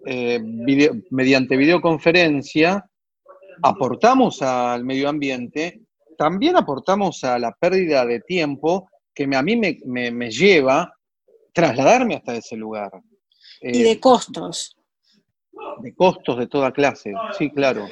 eh, 0.05 0.39
mediante 1.09 1.55
videoconferencia, 1.55 2.89
aportamos 3.61 4.41
al 4.41 4.83
medio 4.83 5.07
ambiente, 5.07 5.81
también 6.17 6.57
aportamos 6.57 7.23
a 7.23 7.39
la 7.39 7.53
pérdida 7.53 8.05
de 8.05 8.19
tiempo 8.19 8.89
que 9.13 9.23
a 9.33 9.41
mí 9.41 9.55
me, 9.55 10.29
lleva 10.29 10.93
trasladarme 11.53 12.15
hasta 12.15 12.35
ese 12.35 12.57
lugar. 12.57 12.91
y 13.61 13.81
de 13.81 13.91
eh, 13.91 13.99
costos. 13.99 14.75
De 15.79 15.95
costos 15.95 16.37
de 16.37 16.47
toda 16.47 16.73
clase, 16.73 17.13
sí, 17.37 17.49
claro. 17.49 17.87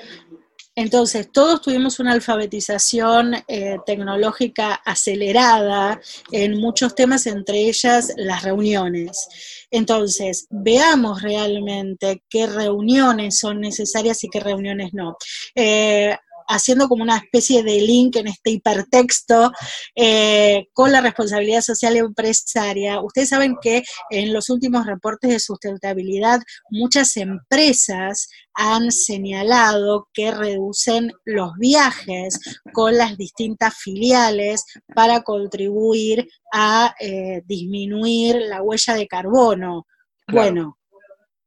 Entonces, 0.75 1.31
todos 1.31 1.61
tuvimos 1.61 1.99
una 1.99 2.13
alfabetización 2.13 3.35
eh, 3.47 3.77
tecnológica 3.85 4.73
acelerada 4.73 6.01
en 6.31 6.59
muchos 6.59 6.95
temas, 6.95 7.27
entre 7.27 7.59
ellas 7.59 8.11
las 8.17 8.41
reuniones. 8.41 9.67
Entonces, 9.69 10.47
veamos 10.49 11.21
realmente 11.21 12.23
qué 12.27 12.47
reuniones 12.47 13.37
son 13.37 13.61
necesarias 13.61 14.23
y 14.23 14.29
qué 14.29 14.39
reuniones 14.39 14.93
no. 14.93 15.15
Eh, 15.53 16.17
haciendo 16.53 16.87
como 16.87 17.03
una 17.03 17.17
especie 17.17 17.63
de 17.63 17.81
link 17.81 18.15
en 18.15 18.27
este 18.27 18.51
hipertexto 18.51 19.51
eh, 19.95 20.67
con 20.73 20.91
la 20.91 21.01
responsabilidad 21.01 21.61
social 21.61 21.97
empresaria. 21.97 23.01
Ustedes 23.01 23.29
saben 23.29 23.55
que 23.61 23.83
en 24.09 24.33
los 24.33 24.49
últimos 24.49 24.85
reportes 24.85 25.31
de 25.31 25.39
sustentabilidad 25.39 26.41
muchas 26.69 27.17
empresas 27.17 28.29
han 28.53 28.91
señalado 28.91 30.07
que 30.13 30.31
reducen 30.31 31.11
los 31.25 31.53
viajes 31.57 32.39
con 32.71 32.97
las 32.97 33.17
distintas 33.17 33.75
filiales 33.75 34.63
para 34.93 35.21
contribuir 35.21 36.27
a 36.53 36.93
eh, 36.99 37.41
disminuir 37.45 38.35
la 38.35 38.61
huella 38.61 38.93
de 38.93 39.07
carbono. 39.07 39.87
Bueno, 40.27 40.77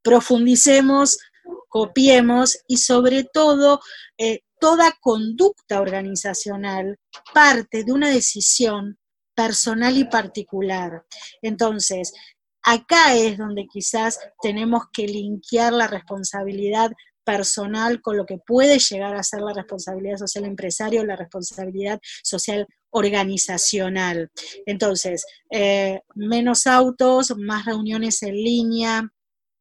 profundicemos, 0.02 1.18
copiemos 1.68 2.58
y 2.66 2.78
sobre 2.78 3.24
todo 3.24 3.80
eh, 4.18 4.40
toda 4.66 4.98
conducta 5.00 5.80
organizacional 5.80 6.98
parte 7.32 7.84
de 7.84 7.92
una 7.92 8.10
decisión 8.10 8.98
personal 9.32 9.96
y 9.96 10.06
particular. 10.06 11.04
Entonces, 11.40 12.12
acá 12.64 13.14
es 13.14 13.38
donde 13.38 13.68
quizás 13.72 14.18
tenemos 14.42 14.86
que 14.92 15.06
linkear 15.06 15.72
la 15.72 15.86
responsabilidad 15.86 16.90
personal 17.22 18.02
con 18.02 18.16
lo 18.16 18.26
que 18.26 18.38
puede 18.44 18.80
llegar 18.80 19.14
a 19.14 19.22
ser 19.22 19.42
la 19.42 19.52
responsabilidad 19.52 20.16
social 20.16 20.44
empresario, 20.44 21.04
la 21.04 21.14
responsabilidad 21.14 22.00
social 22.24 22.66
organizacional. 22.90 24.32
Entonces, 24.66 25.26
eh, 25.48 26.00
menos 26.16 26.66
autos, 26.66 27.32
más 27.36 27.66
reuniones 27.66 28.20
en 28.24 28.34
línea, 28.34 29.12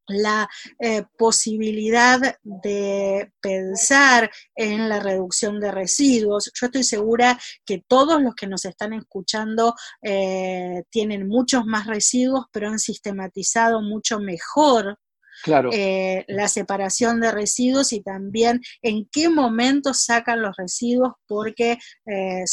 la 0.08 0.48
eh, 0.80 1.04
posibilidad 1.18 2.20
de 2.44 3.32
pensar 3.42 4.32
en 4.56 4.90
la 4.90 5.00
reducción 5.00 5.60
de 5.60 5.72
residuos. 5.72 6.52
Yo 6.54 6.68
estoy 6.68 6.84
segura 6.84 7.40
que 7.66 7.84
todos 7.88 8.22
los 8.22 8.36
que 8.36 8.48
nos 8.48 8.66
están 8.66 8.94
escuchando 8.94 9.76
eh, 10.02 10.84
tienen 10.90 11.28
muchos 11.28 11.66
más 11.66 11.88
residuos, 11.88 12.46
pero 12.52 12.70
han 12.70 12.80
sistematizado 12.80 13.82
mucho 13.82 14.20
mejor 14.20 14.98
Claro. 15.46 15.70
Eh, 15.72 16.26
la 16.28 16.48
separación 16.48 17.22
de 17.22 17.32
residuos 17.32 17.94
y 17.94 18.02
también 18.02 18.62
en 18.82 19.08
qué 19.12 19.30
momento 19.30 19.94
sacan 19.94 20.42
los 20.42 20.58
residuos, 20.58 21.14
porque 21.28 21.78
eh, 22.08 22.44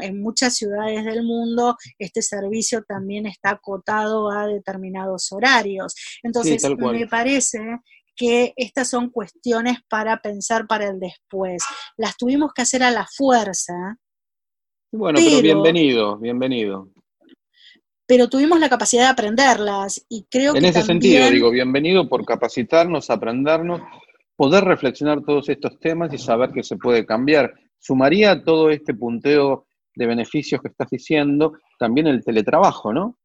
en 0.00 0.20
muchas 0.20 0.56
ciudades 0.56 1.04
del 1.04 1.22
mundo 1.22 1.76
este 1.96 2.22
servicio 2.22 2.82
también 2.82 3.26
está 3.26 3.50
acotado 3.50 4.32
a 4.32 4.48
determinados 4.48 5.30
horarios. 5.30 5.94
Entonces, 6.24 6.60
me 6.76 7.06
parece 7.06 7.60
que 8.16 8.52
estas 8.56 8.90
son 8.90 9.10
cuestiones 9.10 9.78
para 9.88 10.16
pensar 10.16 10.66
para 10.66 10.88
el 10.88 10.98
después. 10.98 11.62
Las 11.96 12.16
tuvimos 12.16 12.50
que 12.52 12.62
hacer 12.62 12.82
a 12.82 12.90
la 12.90 13.06
fuerza. 13.16 13.74
Bueno, 14.90 15.20
pero 15.22 15.40
bienvenido, 15.40 16.18
bienvenido 16.18 16.90
pero 18.10 18.28
tuvimos 18.28 18.58
la 18.58 18.68
capacidad 18.68 19.04
de 19.04 19.10
aprenderlas 19.10 20.04
y 20.08 20.24
creo 20.28 20.48
en 20.48 20.54
que... 20.54 20.58
En 20.58 20.76
ese 20.76 20.82
sentido, 20.82 21.30
digo, 21.30 21.48
bienvenido 21.48 22.08
por 22.08 22.24
capacitarnos, 22.24 23.08
aprendernos, 23.08 23.82
poder 24.34 24.64
reflexionar 24.64 25.22
todos 25.22 25.48
estos 25.48 25.78
temas 25.78 26.12
y 26.12 26.18
saber 26.18 26.50
que 26.50 26.64
se 26.64 26.74
puede 26.76 27.06
cambiar. 27.06 27.54
Sumaría 27.78 28.42
todo 28.42 28.68
este 28.70 28.94
punteo 28.94 29.68
de 29.94 30.06
beneficios 30.06 30.60
que 30.60 30.66
estás 30.66 30.90
diciendo 30.90 31.52
también 31.78 32.08
el 32.08 32.24
teletrabajo, 32.24 32.92
¿no? 32.92 33.16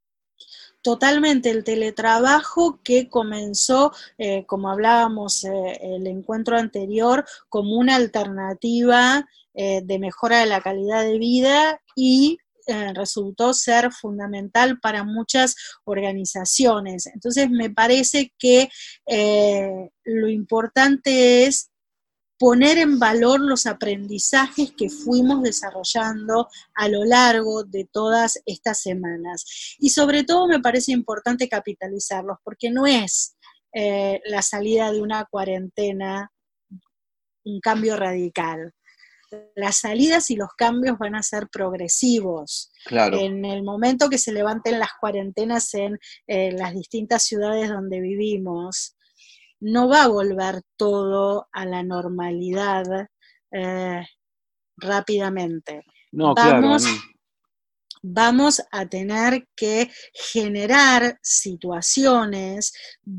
Totalmente, 0.84 1.50
el 1.50 1.64
teletrabajo 1.64 2.80
que 2.84 3.10
comenzó, 3.10 3.92
eh, 4.20 4.46
como 4.46 4.70
hablábamos 4.70 5.46
eh, 5.46 5.80
el 5.82 6.06
encuentro 6.06 6.60
anterior, 6.60 7.26
como 7.50 7.76
una 7.76 7.96
alternativa 7.96 9.26
eh, 9.56 9.82
de 9.84 9.98
mejora 9.98 10.42
de 10.42 10.46
la 10.46 10.62
calidad 10.62 11.02
de 11.02 11.18
vida 11.18 11.82
y 11.96 12.38
eh, 12.68 12.94
resultó 12.94 13.54
ser 13.54 13.92
fundamental 13.92 14.80
para 14.80 15.04
muchas 15.04 15.56
organizaciones. 15.84 17.08
Entonces, 17.08 17.50
me 17.50 17.70
parece 17.70 18.34
que 18.38 18.70
eh, 19.08 19.90
lo 20.04 20.30
importante 20.30 21.46
es 21.46 21.70
poner 22.38 22.78
en 22.78 23.00
valor 23.00 23.40
los 23.40 23.66
aprendizajes 23.66 24.74
que 24.78 24.90
fuimos 24.90 25.42
desarrollando 25.42 26.50
a 26.74 26.90
lo 26.90 27.06
largo 27.06 27.64
de 27.64 27.88
todas 27.92 28.42
estas 28.46 28.82
semanas. 28.82 29.76
Y 29.80 29.90
sobre 29.90 30.24
todo 30.24 30.48
me 30.48 30.60
parece 30.60 30.92
importante 30.92 31.48
capitalizarlos, 31.48 32.38
porque 32.44 32.70
no 32.72 32.86
es 32.86 33.36
eh, 33.74 34.22
la 34.26 34.42
salida 34.42 34.92
de 34.92 35.02
una 35.02 35.26
cuarentena 35.26 36.32
un 37.46 37.60
cambio 37.60 37.96
radical 37.96 38.74
las 39.56 39.78
salidas 39.78 40.30
y 40.30 40.36
los 40.36 40.50
cambios 40.58 40.98
van 40.98 41.16
a 41.16 41.24
ser 41.24 41.48
progresivos. 41.50 42.72
En 42.90 43.46
el 43.46 43.64
momento 43.64 44.10
que 44.10 44.18
se 44.18 44.32
levanten 44.32 44.80
las 44.80 44.92
cuarentenas 45.00 45.74
en 45.74 45.98
las 46.28 46.74
distintas 46.74 47.24
ciudades 47.24 47.70
donde 47.70 48.00
vivimos, 48.00 48.96
no 49.60 49.88
va 49.88 50.04
a 50.04 50.08
volver 50.08 50.62
todo 50.78 51.48
a 51.52 51.66
la 51.66 51.84
normalidad 51.84 53.08
eh, 53.52 54.06
rápidamente. 54.78 55.84
No, 56.12 56.34
Vamos 56.36 56.86
vamos 58.08 58.62
a 58.72 58.86
tener 58.86 59.48
que 59.56 59.90
generar 60.14 61.18
situaciones 61.22 62.74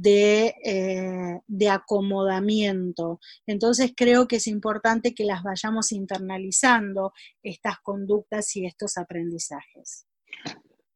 eh, 0.05 1.41
de, 1.47 1.69
acomodamiento. 1.69 3.19
Entonces 3.47 3.93
creo 3.97 4.29
que 4.29 4.37
es 4.37 4.47
importante 4.47 5.13
que 5.13 5.25
las 5.25 5.43
vayamos 5.43 5.91
internalizando, 5.93 7.13
estas 7.43 7.79
conductas 7.81 8.55
y 8.57 8.67
estos 8.67 8.97
aprendizajes. 8.97 10.07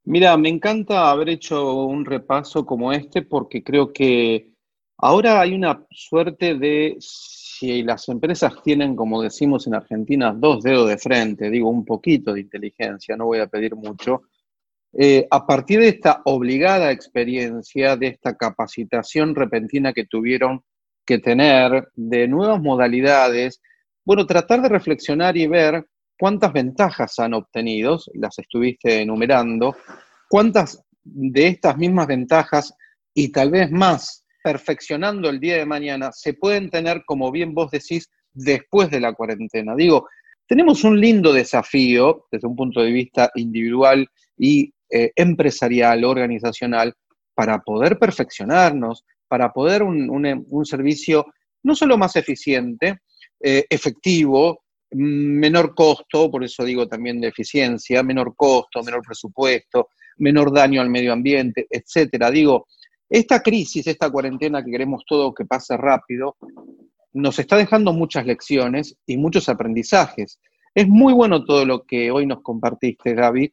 Mira, 0.05 0.37
me 0.37 0.48
encanta 0.48 1.11
haber 1.11 1.29
hecho 1.29 1.85
un 1.85 2.05
repaso 2.05 2.64
como 2.64 2.92
este 2.92 3.22
porque 3.22 3.62
creo 3.62 3.92
que 3.92 4.53
ahora 4.98 5.40
hay 5.40 5.53
una 5.53 5.85
suerte 5.90 6.55
de 6.55 6.96
si 7.61 7.83
las 7.83 8.09
empresas 8.09 8.55
tienen, 8.64 8.96
como 8.96 9.20
decimos 9.20 9.66
en 9.66 9.75
Argentina, 9.75 10.33
dos 10.35 10.62
dedos 10.62 10.88
de 10.88 10.96
frente, 10.96 11.51
digo 11.51 11.68
un 11.68 11.85
poquito 11.85 12.33
de 12.33 12.40
inteligencia, 12.40 13.16
no 13.16 13.27
voy 13.27 13.40
a 13.40 13.49
pedir 13.49 13.77
mucho, 13.77 14.23
eh, 14.94 15.27
a 15.31 15.46
partir 15.46 15.81
de 15.81 15.88
esta 15.88 16.23
obligada 16.25 16.90
experiencia, 16.90 17.99
de 17.99 18.07
esta 18.07 18.35
capacitación 18.35 19.35
repentina 19.35 19.92
que 19.92 20.07
tuvieron 20.07 20.64
que 21.05 21.18
tener, 21.18 21.88
de 21.94 22.27
nuevas 22.29 22.62
modalidades, 22.62 23.61
bueno, 24.07 24.25
tratar 24.25 24.62
de 24.62 24.70
reflexionar 24.70 25.37
y 25.37 25.46
ver 25.46 25.85
cuántas 26.18 26.55
ventajas 26.55 27.18
han 27.18 27.35
obtenido, 27.35 27.99
las 28.14 28.38
estuviste 28.38 29.03
enumerando, 29.03 29.77
cuántas 30.31 30.83
de 31.05 31.49
estas 31.49 31.77
mismas 31.77 32.07
ventajas 32.07 32.75
y 33.12 33.31
tal 33.31 33.51
vez 33.51 33.70
más 33.70 34.25
perfeccionando 34.42 35.29
el 35.29 35.40
día 35.40 35.57
de 35.57 35.66
mañana 35.66 36.11
se 36.12 36.35
pueden 36.35 36.70
tener, 36.70 37.03
como 37.05 37.31
bien 37.31 37.55
vos 37.55 37.70
decís, 37.70 38.11
después 38.33 38.90
de 38.90 39.00
la 39.00 39.12
cuarentena. 39.12 39.74
Digo, 39.74 40.09
tenemos 40.46 40.83
un 40.85 41.00
lindo 41.00 41.33
desafío 41.33 42.26
desde 42.31 42.48
un 42.48 42.57
punto 42.57 42.81
de 42.81 42.90
vista 42.90 43.31
individual 43.35 44.09
y 44.37 44.72
eh, 44.90 45.12
empresarial, 45.14 46.05
organizacional, 46.05 46.94
para 47.35 47.61
poder 47.61 47.98
perfeccionarnos, 47.98 49.05
para 49.29 49.53
poder 49.53 49.83
un, 49.83 50.11
un, 50.11 50.66
servicio 50.66 51.26
no 51.62 51.76
solo 51.76 51.96
más 51.96 52.16
eficiente, 52.16 52.98
eh, 53.40 53.64
efectivo, 53.70 54.64
menor 54.90 55.74
costo, 55.74 56.31
por 56.31 56.42
eso 56.42 56.64
digo 56.64 56.88
también 56.88 57.20
de 57.20 57.29
eficiencia, 57.29 58.03
menor 58.03 58.35
costo, 58.35 58.83
menor 58.83 59.03
presupuesto, 59.07 59.90
menor 60.16 60.53
daño 60.53 60.81
al 60.81 60.90
medio 60.90 61.12
ambiente, 61.12 61.66
etcétera. 61.70 62.31
Digo, 62.31 62.66
esta 63.11 63.42
crisis, 63.42 63.87
esta 63.87 64.09
cuarentena 64.09 64.64
que 64.64 64.70
queremos 64.70 65.03
todo 65.05 65.35
que 65.35 65.44
pase 65.44 65.77
rápido, 65.77 66.37
nos 67.12 67.38
está 67.40 67.57
dejando 67.57 67.92
muchas 67.92 68.25
lecciones 68.25 68.96
y 69.05 69.16
muchos 69.16 69.49
aprendizajes. 69.49 70.40
Es 70.75 70.87
muy 70.87 71.12
bueno 71.12 71.44
todo 71.44 71.66
lo 71.66 71.85
que 71.85 72.12
hoy 72.12 72.25
nos 72.25 72.40
compartiste, 72.40 73.14
Gaby, 73.14 73.51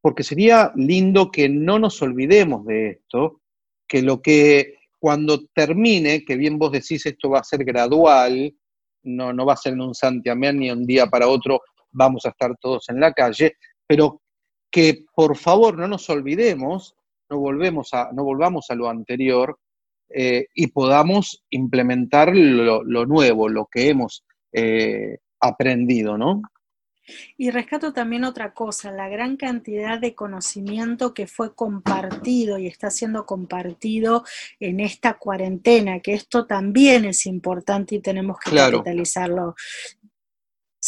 porque 0.00 0.22
sería 0.22 0.72
lindo 0.74 1.30
que 1.30 1.48
no 1.48 1.78
nos 1.78 2.00
olvidemos 2.00 2.64
de 2.64 2.88
esto, 2.90 3.42
que 3.86 4.00
lo 4.00 4.22
que 4.22 4.76
cuando 4.98 5.44
termine, 5.48 6.24
que 6.24 6.36
bien 6.36 6.58
vos 6.58 6.72
decís 6.72 7.04
esto 7.04 7.28
va 7.30 7.40
a 7.40 7.44
ser 7.44 7.64
gradual, 7.64 8.54
no, 9.02 9.32
no 9.32 9.44
va 9.44 9.52
a 9.52 9.58
ser 9.58 9.74
en 9.74 9.82
un 9.82 9.94
santiamén 9.94 10.58
ni 10.58 10.70
un 10.70 10.86
día 10.86 11.06
para 11.06 11.28
otro 11.28 11.60
vamos 11.92 12.26
a 12.26 12.30
estar 12.30 12.56
todos 12.58 12.88
en 12.88 13.00
la 13.00 13.12
calle, 13.12 13.56
pero 13.86 14.22
que 14.70 15.04
por 15.14 15.36
favor 15.36 15.78
no 15.78 15.86
nos 15.86 16.08
olvidemos, 16.10 16.95
no, 17.30 17.38
volvemos 17.38 17.92
a, 17.92 18.10
no 18.12 18.24
volvamos 18.24 18.66
a 18.70 18.74
lo 18.74 18.88
anterior 18.88 19.58
eh, 20.08 20.46
y 20.54 20.68
podamos 20.68 21.44
implementar 21.50 22.34
lo, 22.34 22.82
nuevo, 23.06 23.48
lo 23.48 23.66
que 23.66 23.88
hemos 23.88 24.24
eh, 24.52 25.18
aprendido, 25.40 26.16
¿no? 26.16 26.42
Y 27.36 27.50
rescato 27.50 27.92
también 27.92 28.24
otra 28.24 28.52
cosa, 28.52 28.90
la 28.90 29.08
gran 29.08 29.36
cantidad 29.36 30.00
de 30.00 30.14
conocimiento 30.14 31.14
que 31.14 31.26
fue 31.28 31.54
compartido 31.54 32.58
y 32.58 32.66
está 32.66 32.90
siendo 32.90 33.26
compartido 33.26 34.24
en 34.58 34.80
esta 34.80 35.14
cuarentena, 35.14 36.00
que 36.00 36.14
esto 36.14 36.46
también 36.46 37.04
es 37.04 37.26
importante 37.26 37.94
y 37.94 38.00
tenemos 38.00 38.38
que 38.38 38.50
capitalizarlo 38.56 39.54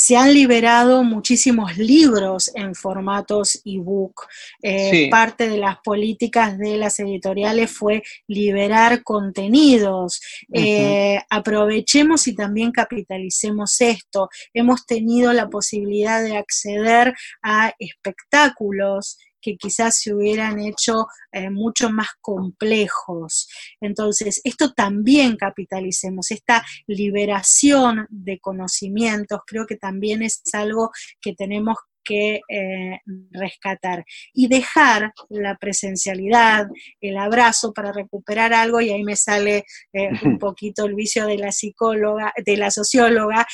se 0.00 0.16
han 0.16 0.32
liberado 0.32 1.02
muchísimos 1.02 1.76
libros 1.76 2.52
en 2.54 2.76
formatos 2.76 3.60
ebook. 3.64 4.28
Eh, 4.62 5.08
parte 5.10 5.48
de 5.48 5.58
las 5.58 5.78
políticas 5.78 6.56
de 6.56 6.76
las 6.76 7.00
editoriales 7.00 7.72
fue 7.72 8.04
liberar 8.28 9.02
contenidos. 9.02 10.20
Eh, 10.52 11.18
aprovechemos 11.28 12.28
y 12.28 12.36
también 12.36 12.70
capitalicemos 12.70 13.80
esto. 13.80 14.28
Hemos 14.54 14.86
tenido 14.86 15.32
la 15.32 15.48
posibilidad 15.48 16.22
de 16.22 16.36
acceder 16.36 17.12
a 17.42 17.74
espectáculos 17.80 19.18
que 19.40 19.56
quizás 19.56 20.00
se 20.00 20.14
hubieran 20.14 20.58
hecho 20.60 21.06
eh, 21.32 21.50
mucho 21.50 21.90
más 21.90 22.08
complejos. 22.20 23.48
Entonces, 23.80 24.40
esto 24.44 24.72
también 24.72 25.36
capitalicemos, 25.36 26.30
esta 26.30 26.64
liberación 26.86 28.06
de 28.08 28.38
conocimientos, 28.38 29.40
creo 29.46 29.66
que 29.66 29.76
también 29.76 30.22
es 30.22 30.42
algo 30.54 30.90
que 31.20 31.34
tenemos 31.34 31.76
que 32.02 32.40
eh, 32.48 33.00
rescatar 33.32 34.02
y 34.32 34.48
dejar 34.48 35.12
la 35.28 35.58
presencialidad, 35.58 36.66
el 37.02 37.18
abrazo 37.18 37.74
para 37.74 37.92
recuperar 37.92 38.54
algo, 38.54 38.80
y 38.80 38.88
ahí 38.88 39.04
me 39.04 39.16
sale 39.16 39.66
eh, 39.92 40.08
un 40.24 40.38
poquito 40.38 40.86
el 40.86 40.94
vicio 40.94 41.26
de 41.26 41.36
la 41.36 41.52
psicóloga, 41.52 42.32
de 42.42 42.56
la 42.56 42.70
socióloga, 42.70 43.46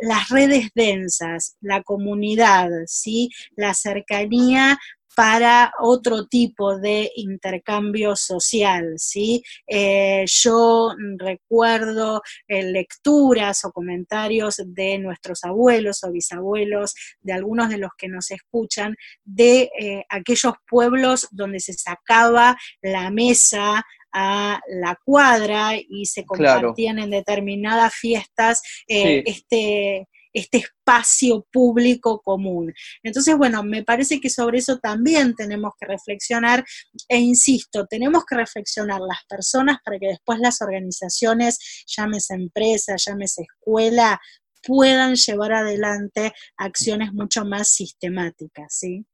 las 0.00 0.28
redes 0.30 0.70
densas, 0.74 1.56
la 1.60 1.82
comunidad, 1.82 2.70
¿sí? 2.86 3.28
la 3.54 3.74
cercanía 3.74 4.78
para 5.14 5.72
otro 5.80 6.26
tipo 6.26 6.78
de 6.78 7.10
intercambio 7.16 8.16
social, 8.16 8.94
¿sí? 8.96 9.42
Eh, 9.66 10.24
yo 10.26 10.94
recuerdo 11.18 12.22
eh, 12.48 12.62
lecturas 12.62 13.64
o 13.64 13.72
comentarios 13.72 14.60
de 14.66 14.98
nuestros 14.98 15.44
abuelos 15.44 16.02
o 16.04 16.10
bisabuelos, 16.10 16.94
de 17.20 17.32
algunos 17.32 17.68
de 17.68 17.78
los 17.78 17.90
que 17.96 18.08
nos 18.08 18.30
escuchan, 18.30 18.96
de 19.24 19.70
eh, 19.78 20.04
aquellos 20.08 20.54
pueblos 20.68 21.28
donde 21.30 21.60
se 21.60 21.72
sacaba 21.72 22.56
la 22.82 23.10
mesa 23.10 23.84
a 24.12 24.60
la 24.68 24.96
cuadra 25.04 25.72
y 25.76 26.06
se 26.06 26.24
compartían 26.24 27.00
en 27.00 27.10
determinadas 27.10 27.94
fiestas 27.94 28.62
este 28.86 30.06
este 30.34 30.58
espacio 30.58 31.46
público 31.50 32.20
común. 32.20 32.74
Entonces, 33.02 33.36
bueno, 33.36 33.62
me 33.62 33.84
parece 33.84 34.20
que 34.20 34.28
sobre 34.28 34.58
eso 34.58 34.78
también 34.78 35.34
tenemos 35.34 35.72
que 35.80 35.86
reflexionar 35.86 36.64
e 37.08 37.18
insisto, 37.18 37.86
tenemos 37.86 38.24
que 38.26 38.36
reflexionar 38.36 39.00
las 39.00 39.24
personas 39.28 39.78
para 39.84 39.98
que 39.98 40.08
después 40.08 40.40
las 40.40 40.60
organizaciones, 40.60 41.84
llámese 41.86 42.34
empresa, 42.34 42.96
llámese 42.96 43.42
escuela, 43.42 44.20
puedan 44.66 45.14
llevar 45.14 45.52
adelante 45.52 46.32
acciones 46.56 47.12
mucho 47.12 47.44
más 47.44 47.68
sistemáticas, 47.68 48.74
¿sí? 48.74 49.06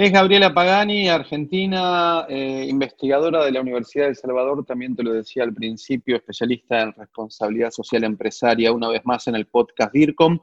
Es 0.00 0.12
Gabriela 0.12 0.54
Pagani, 0.54 1.08
argentina, 1.08 2.24
eh, 2.28 2.68
investigadora 2.70 3.44
de 3.44 3.50
la 3.50 3.60
Universidad 3.60 4.04
de 4.04 4.10
El 4.10 4.16
Salvador, 4.16 4.64
también 4.64 4.94
te 4.94 5.02
lo 5.02 5.12
decía 5.12 5.42
al 5.42 5.52
principio, 5.52 6.14
especialista 6.14 6.82
en 6.82 6.92
responsabilidad 6.92 7.72
social 7.72 8.04
empresaria, 8.04 8.70
una 8.70 8.90
vez 8.90 9.04
más 9.04 9.26
en 9.26 9.34
el 9.34 9.46
podcast 9.46 9.92
DIRCOM. 9.92 10.38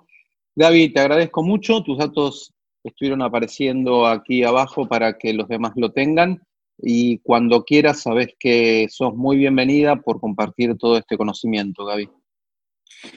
Gaby, 0.57 0.89
te 0.89 0.99
agradezco 0.99 1.41
mucho, 1.41 1.81
tus 1.83 1.97
datos 1.97 2.53
estuvieron 2.83 3.21
apareciendo 3.21 4.05
aquí 4.07 4.43
abajo 4.43 4.89
para 4.89 5.17
que 5.17 5.31
los 5.31 5.47
demás 5.47 5.71
lo 5.77 5.93
tengan 5.93 6.41
y 6.77 7.19
cuando 7.19 7.63
quieras 7.63 8.01
sabes 8.01 8.35
que 8.37 8.87
sos 8.89 9.15
muy 9.15 9.37
bienvenida 9.37 9.95
por 9.95 10.19
compartir 10.19 10.75
todo 10.77 10.97
este 10.97 11.15
conocimiento, 11.15 11.85
Gaby. 11.85 12.09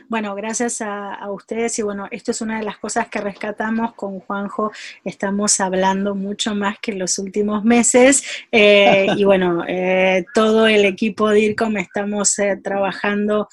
Bueno, 0.08 0.34
gracias 0.34 0.80
a, 0.80 1.30
ustedes 1.30 1.78
y 1.78 1.82
bueno, 1.82 2.08
esto 2.10 2.30
es 2.30 2.40
una 2.40 2.58
de 2.58 2.64
las 2.64 2.78
cosas 2.78 3.08
que 3.08 3.20
rescatamos 3.20 3.94
con 3.94 4.20
Juanjo, 4.20 4.72
estamos 5.04 5.60
hablando 5.60 6.14
mucho 6.14 6.54
más 6.54 6.78
que 6.80 6.92
en 6.92 6.98
los 6.98 7.18
últimos 7.18 7.64
meses 7.64 8.24
eh, 8.50 9.06
y 9.16 9.24
bueno, 9.24 9.64
eh, 9.68 10.24
todo 10.34 10.66
el 10.66 10.84
equipo 10.84 11.28
de 11.30 11.40
IRCOM 11.40 11.76
estamos 11.78 12.38
eh, 12.38 12.58
trabajando 12.62 13.48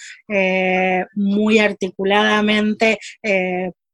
muy 1.13 1.59
articuladamente 1.59 2.99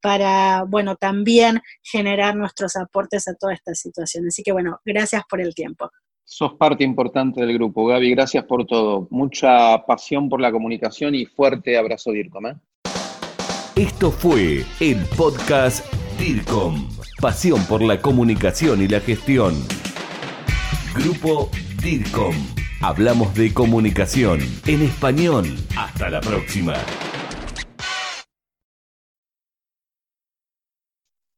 para, 0.00 0.64
bueno, 0.64 0.96
también 0.96 1.60
generar 1.82 2.34
nuestros 2.34 2.76
aportes 2.76 3.28
a 3.28 3.34
toda 3.34 3.54
esta 3.54 3.74
situación. 3.74 4.26
Así 4.26 4.42
que 4.42 4.52
bueno, 4.52 4.80
gracias 4.84 5.22
por 5.28 5.40
el 5.40 5.54
tiempo. 5.54 5.90
Sos 6.32 6.54
parte 6.54 6.82
importante 6.82 7.44
del 7.44 7.52
grupo, 7.52 7.84
Gaby. 7.84 8.12
Gracias 8.12 8.44
por 8.44 8.64
todo. 8.64 9.06
Mucha 9.10 9.84
pasión 9.84 10.30
por 10.30 10.40
la 10.40 10.50
comunicación 10.50 11.14
y 11.14 11.26
fuerte 11.26 11.76
abrazo, 11.76 12.10
DIRCOM. 12.10 12.46
¿eh? 12.46 12.56
Esto 13.76 14.10
fue 14.10 14.64
el 14.80 14.96
podcast 15.14 15.84
DIRCOM. 16.18 16.88
Pasión 17.20 17.62
por 17.66 17.82
la 17.82 18.00
comunicación 18.00 18.80
y 18.80 18.88
la 18.88 19.00
gestión. 19.00 19.52
Grupo 20.94 21.50
DIRCOM. 21.82 22.34
Hablamos 22.80 23.34
de 23.34 23.52
comunicación 23.52 24.40
en 24.66 24.80
español. 24.80 25.44
Hasta 25.76 26.08
la 26.08 26.22
próxima. 26.22 26.72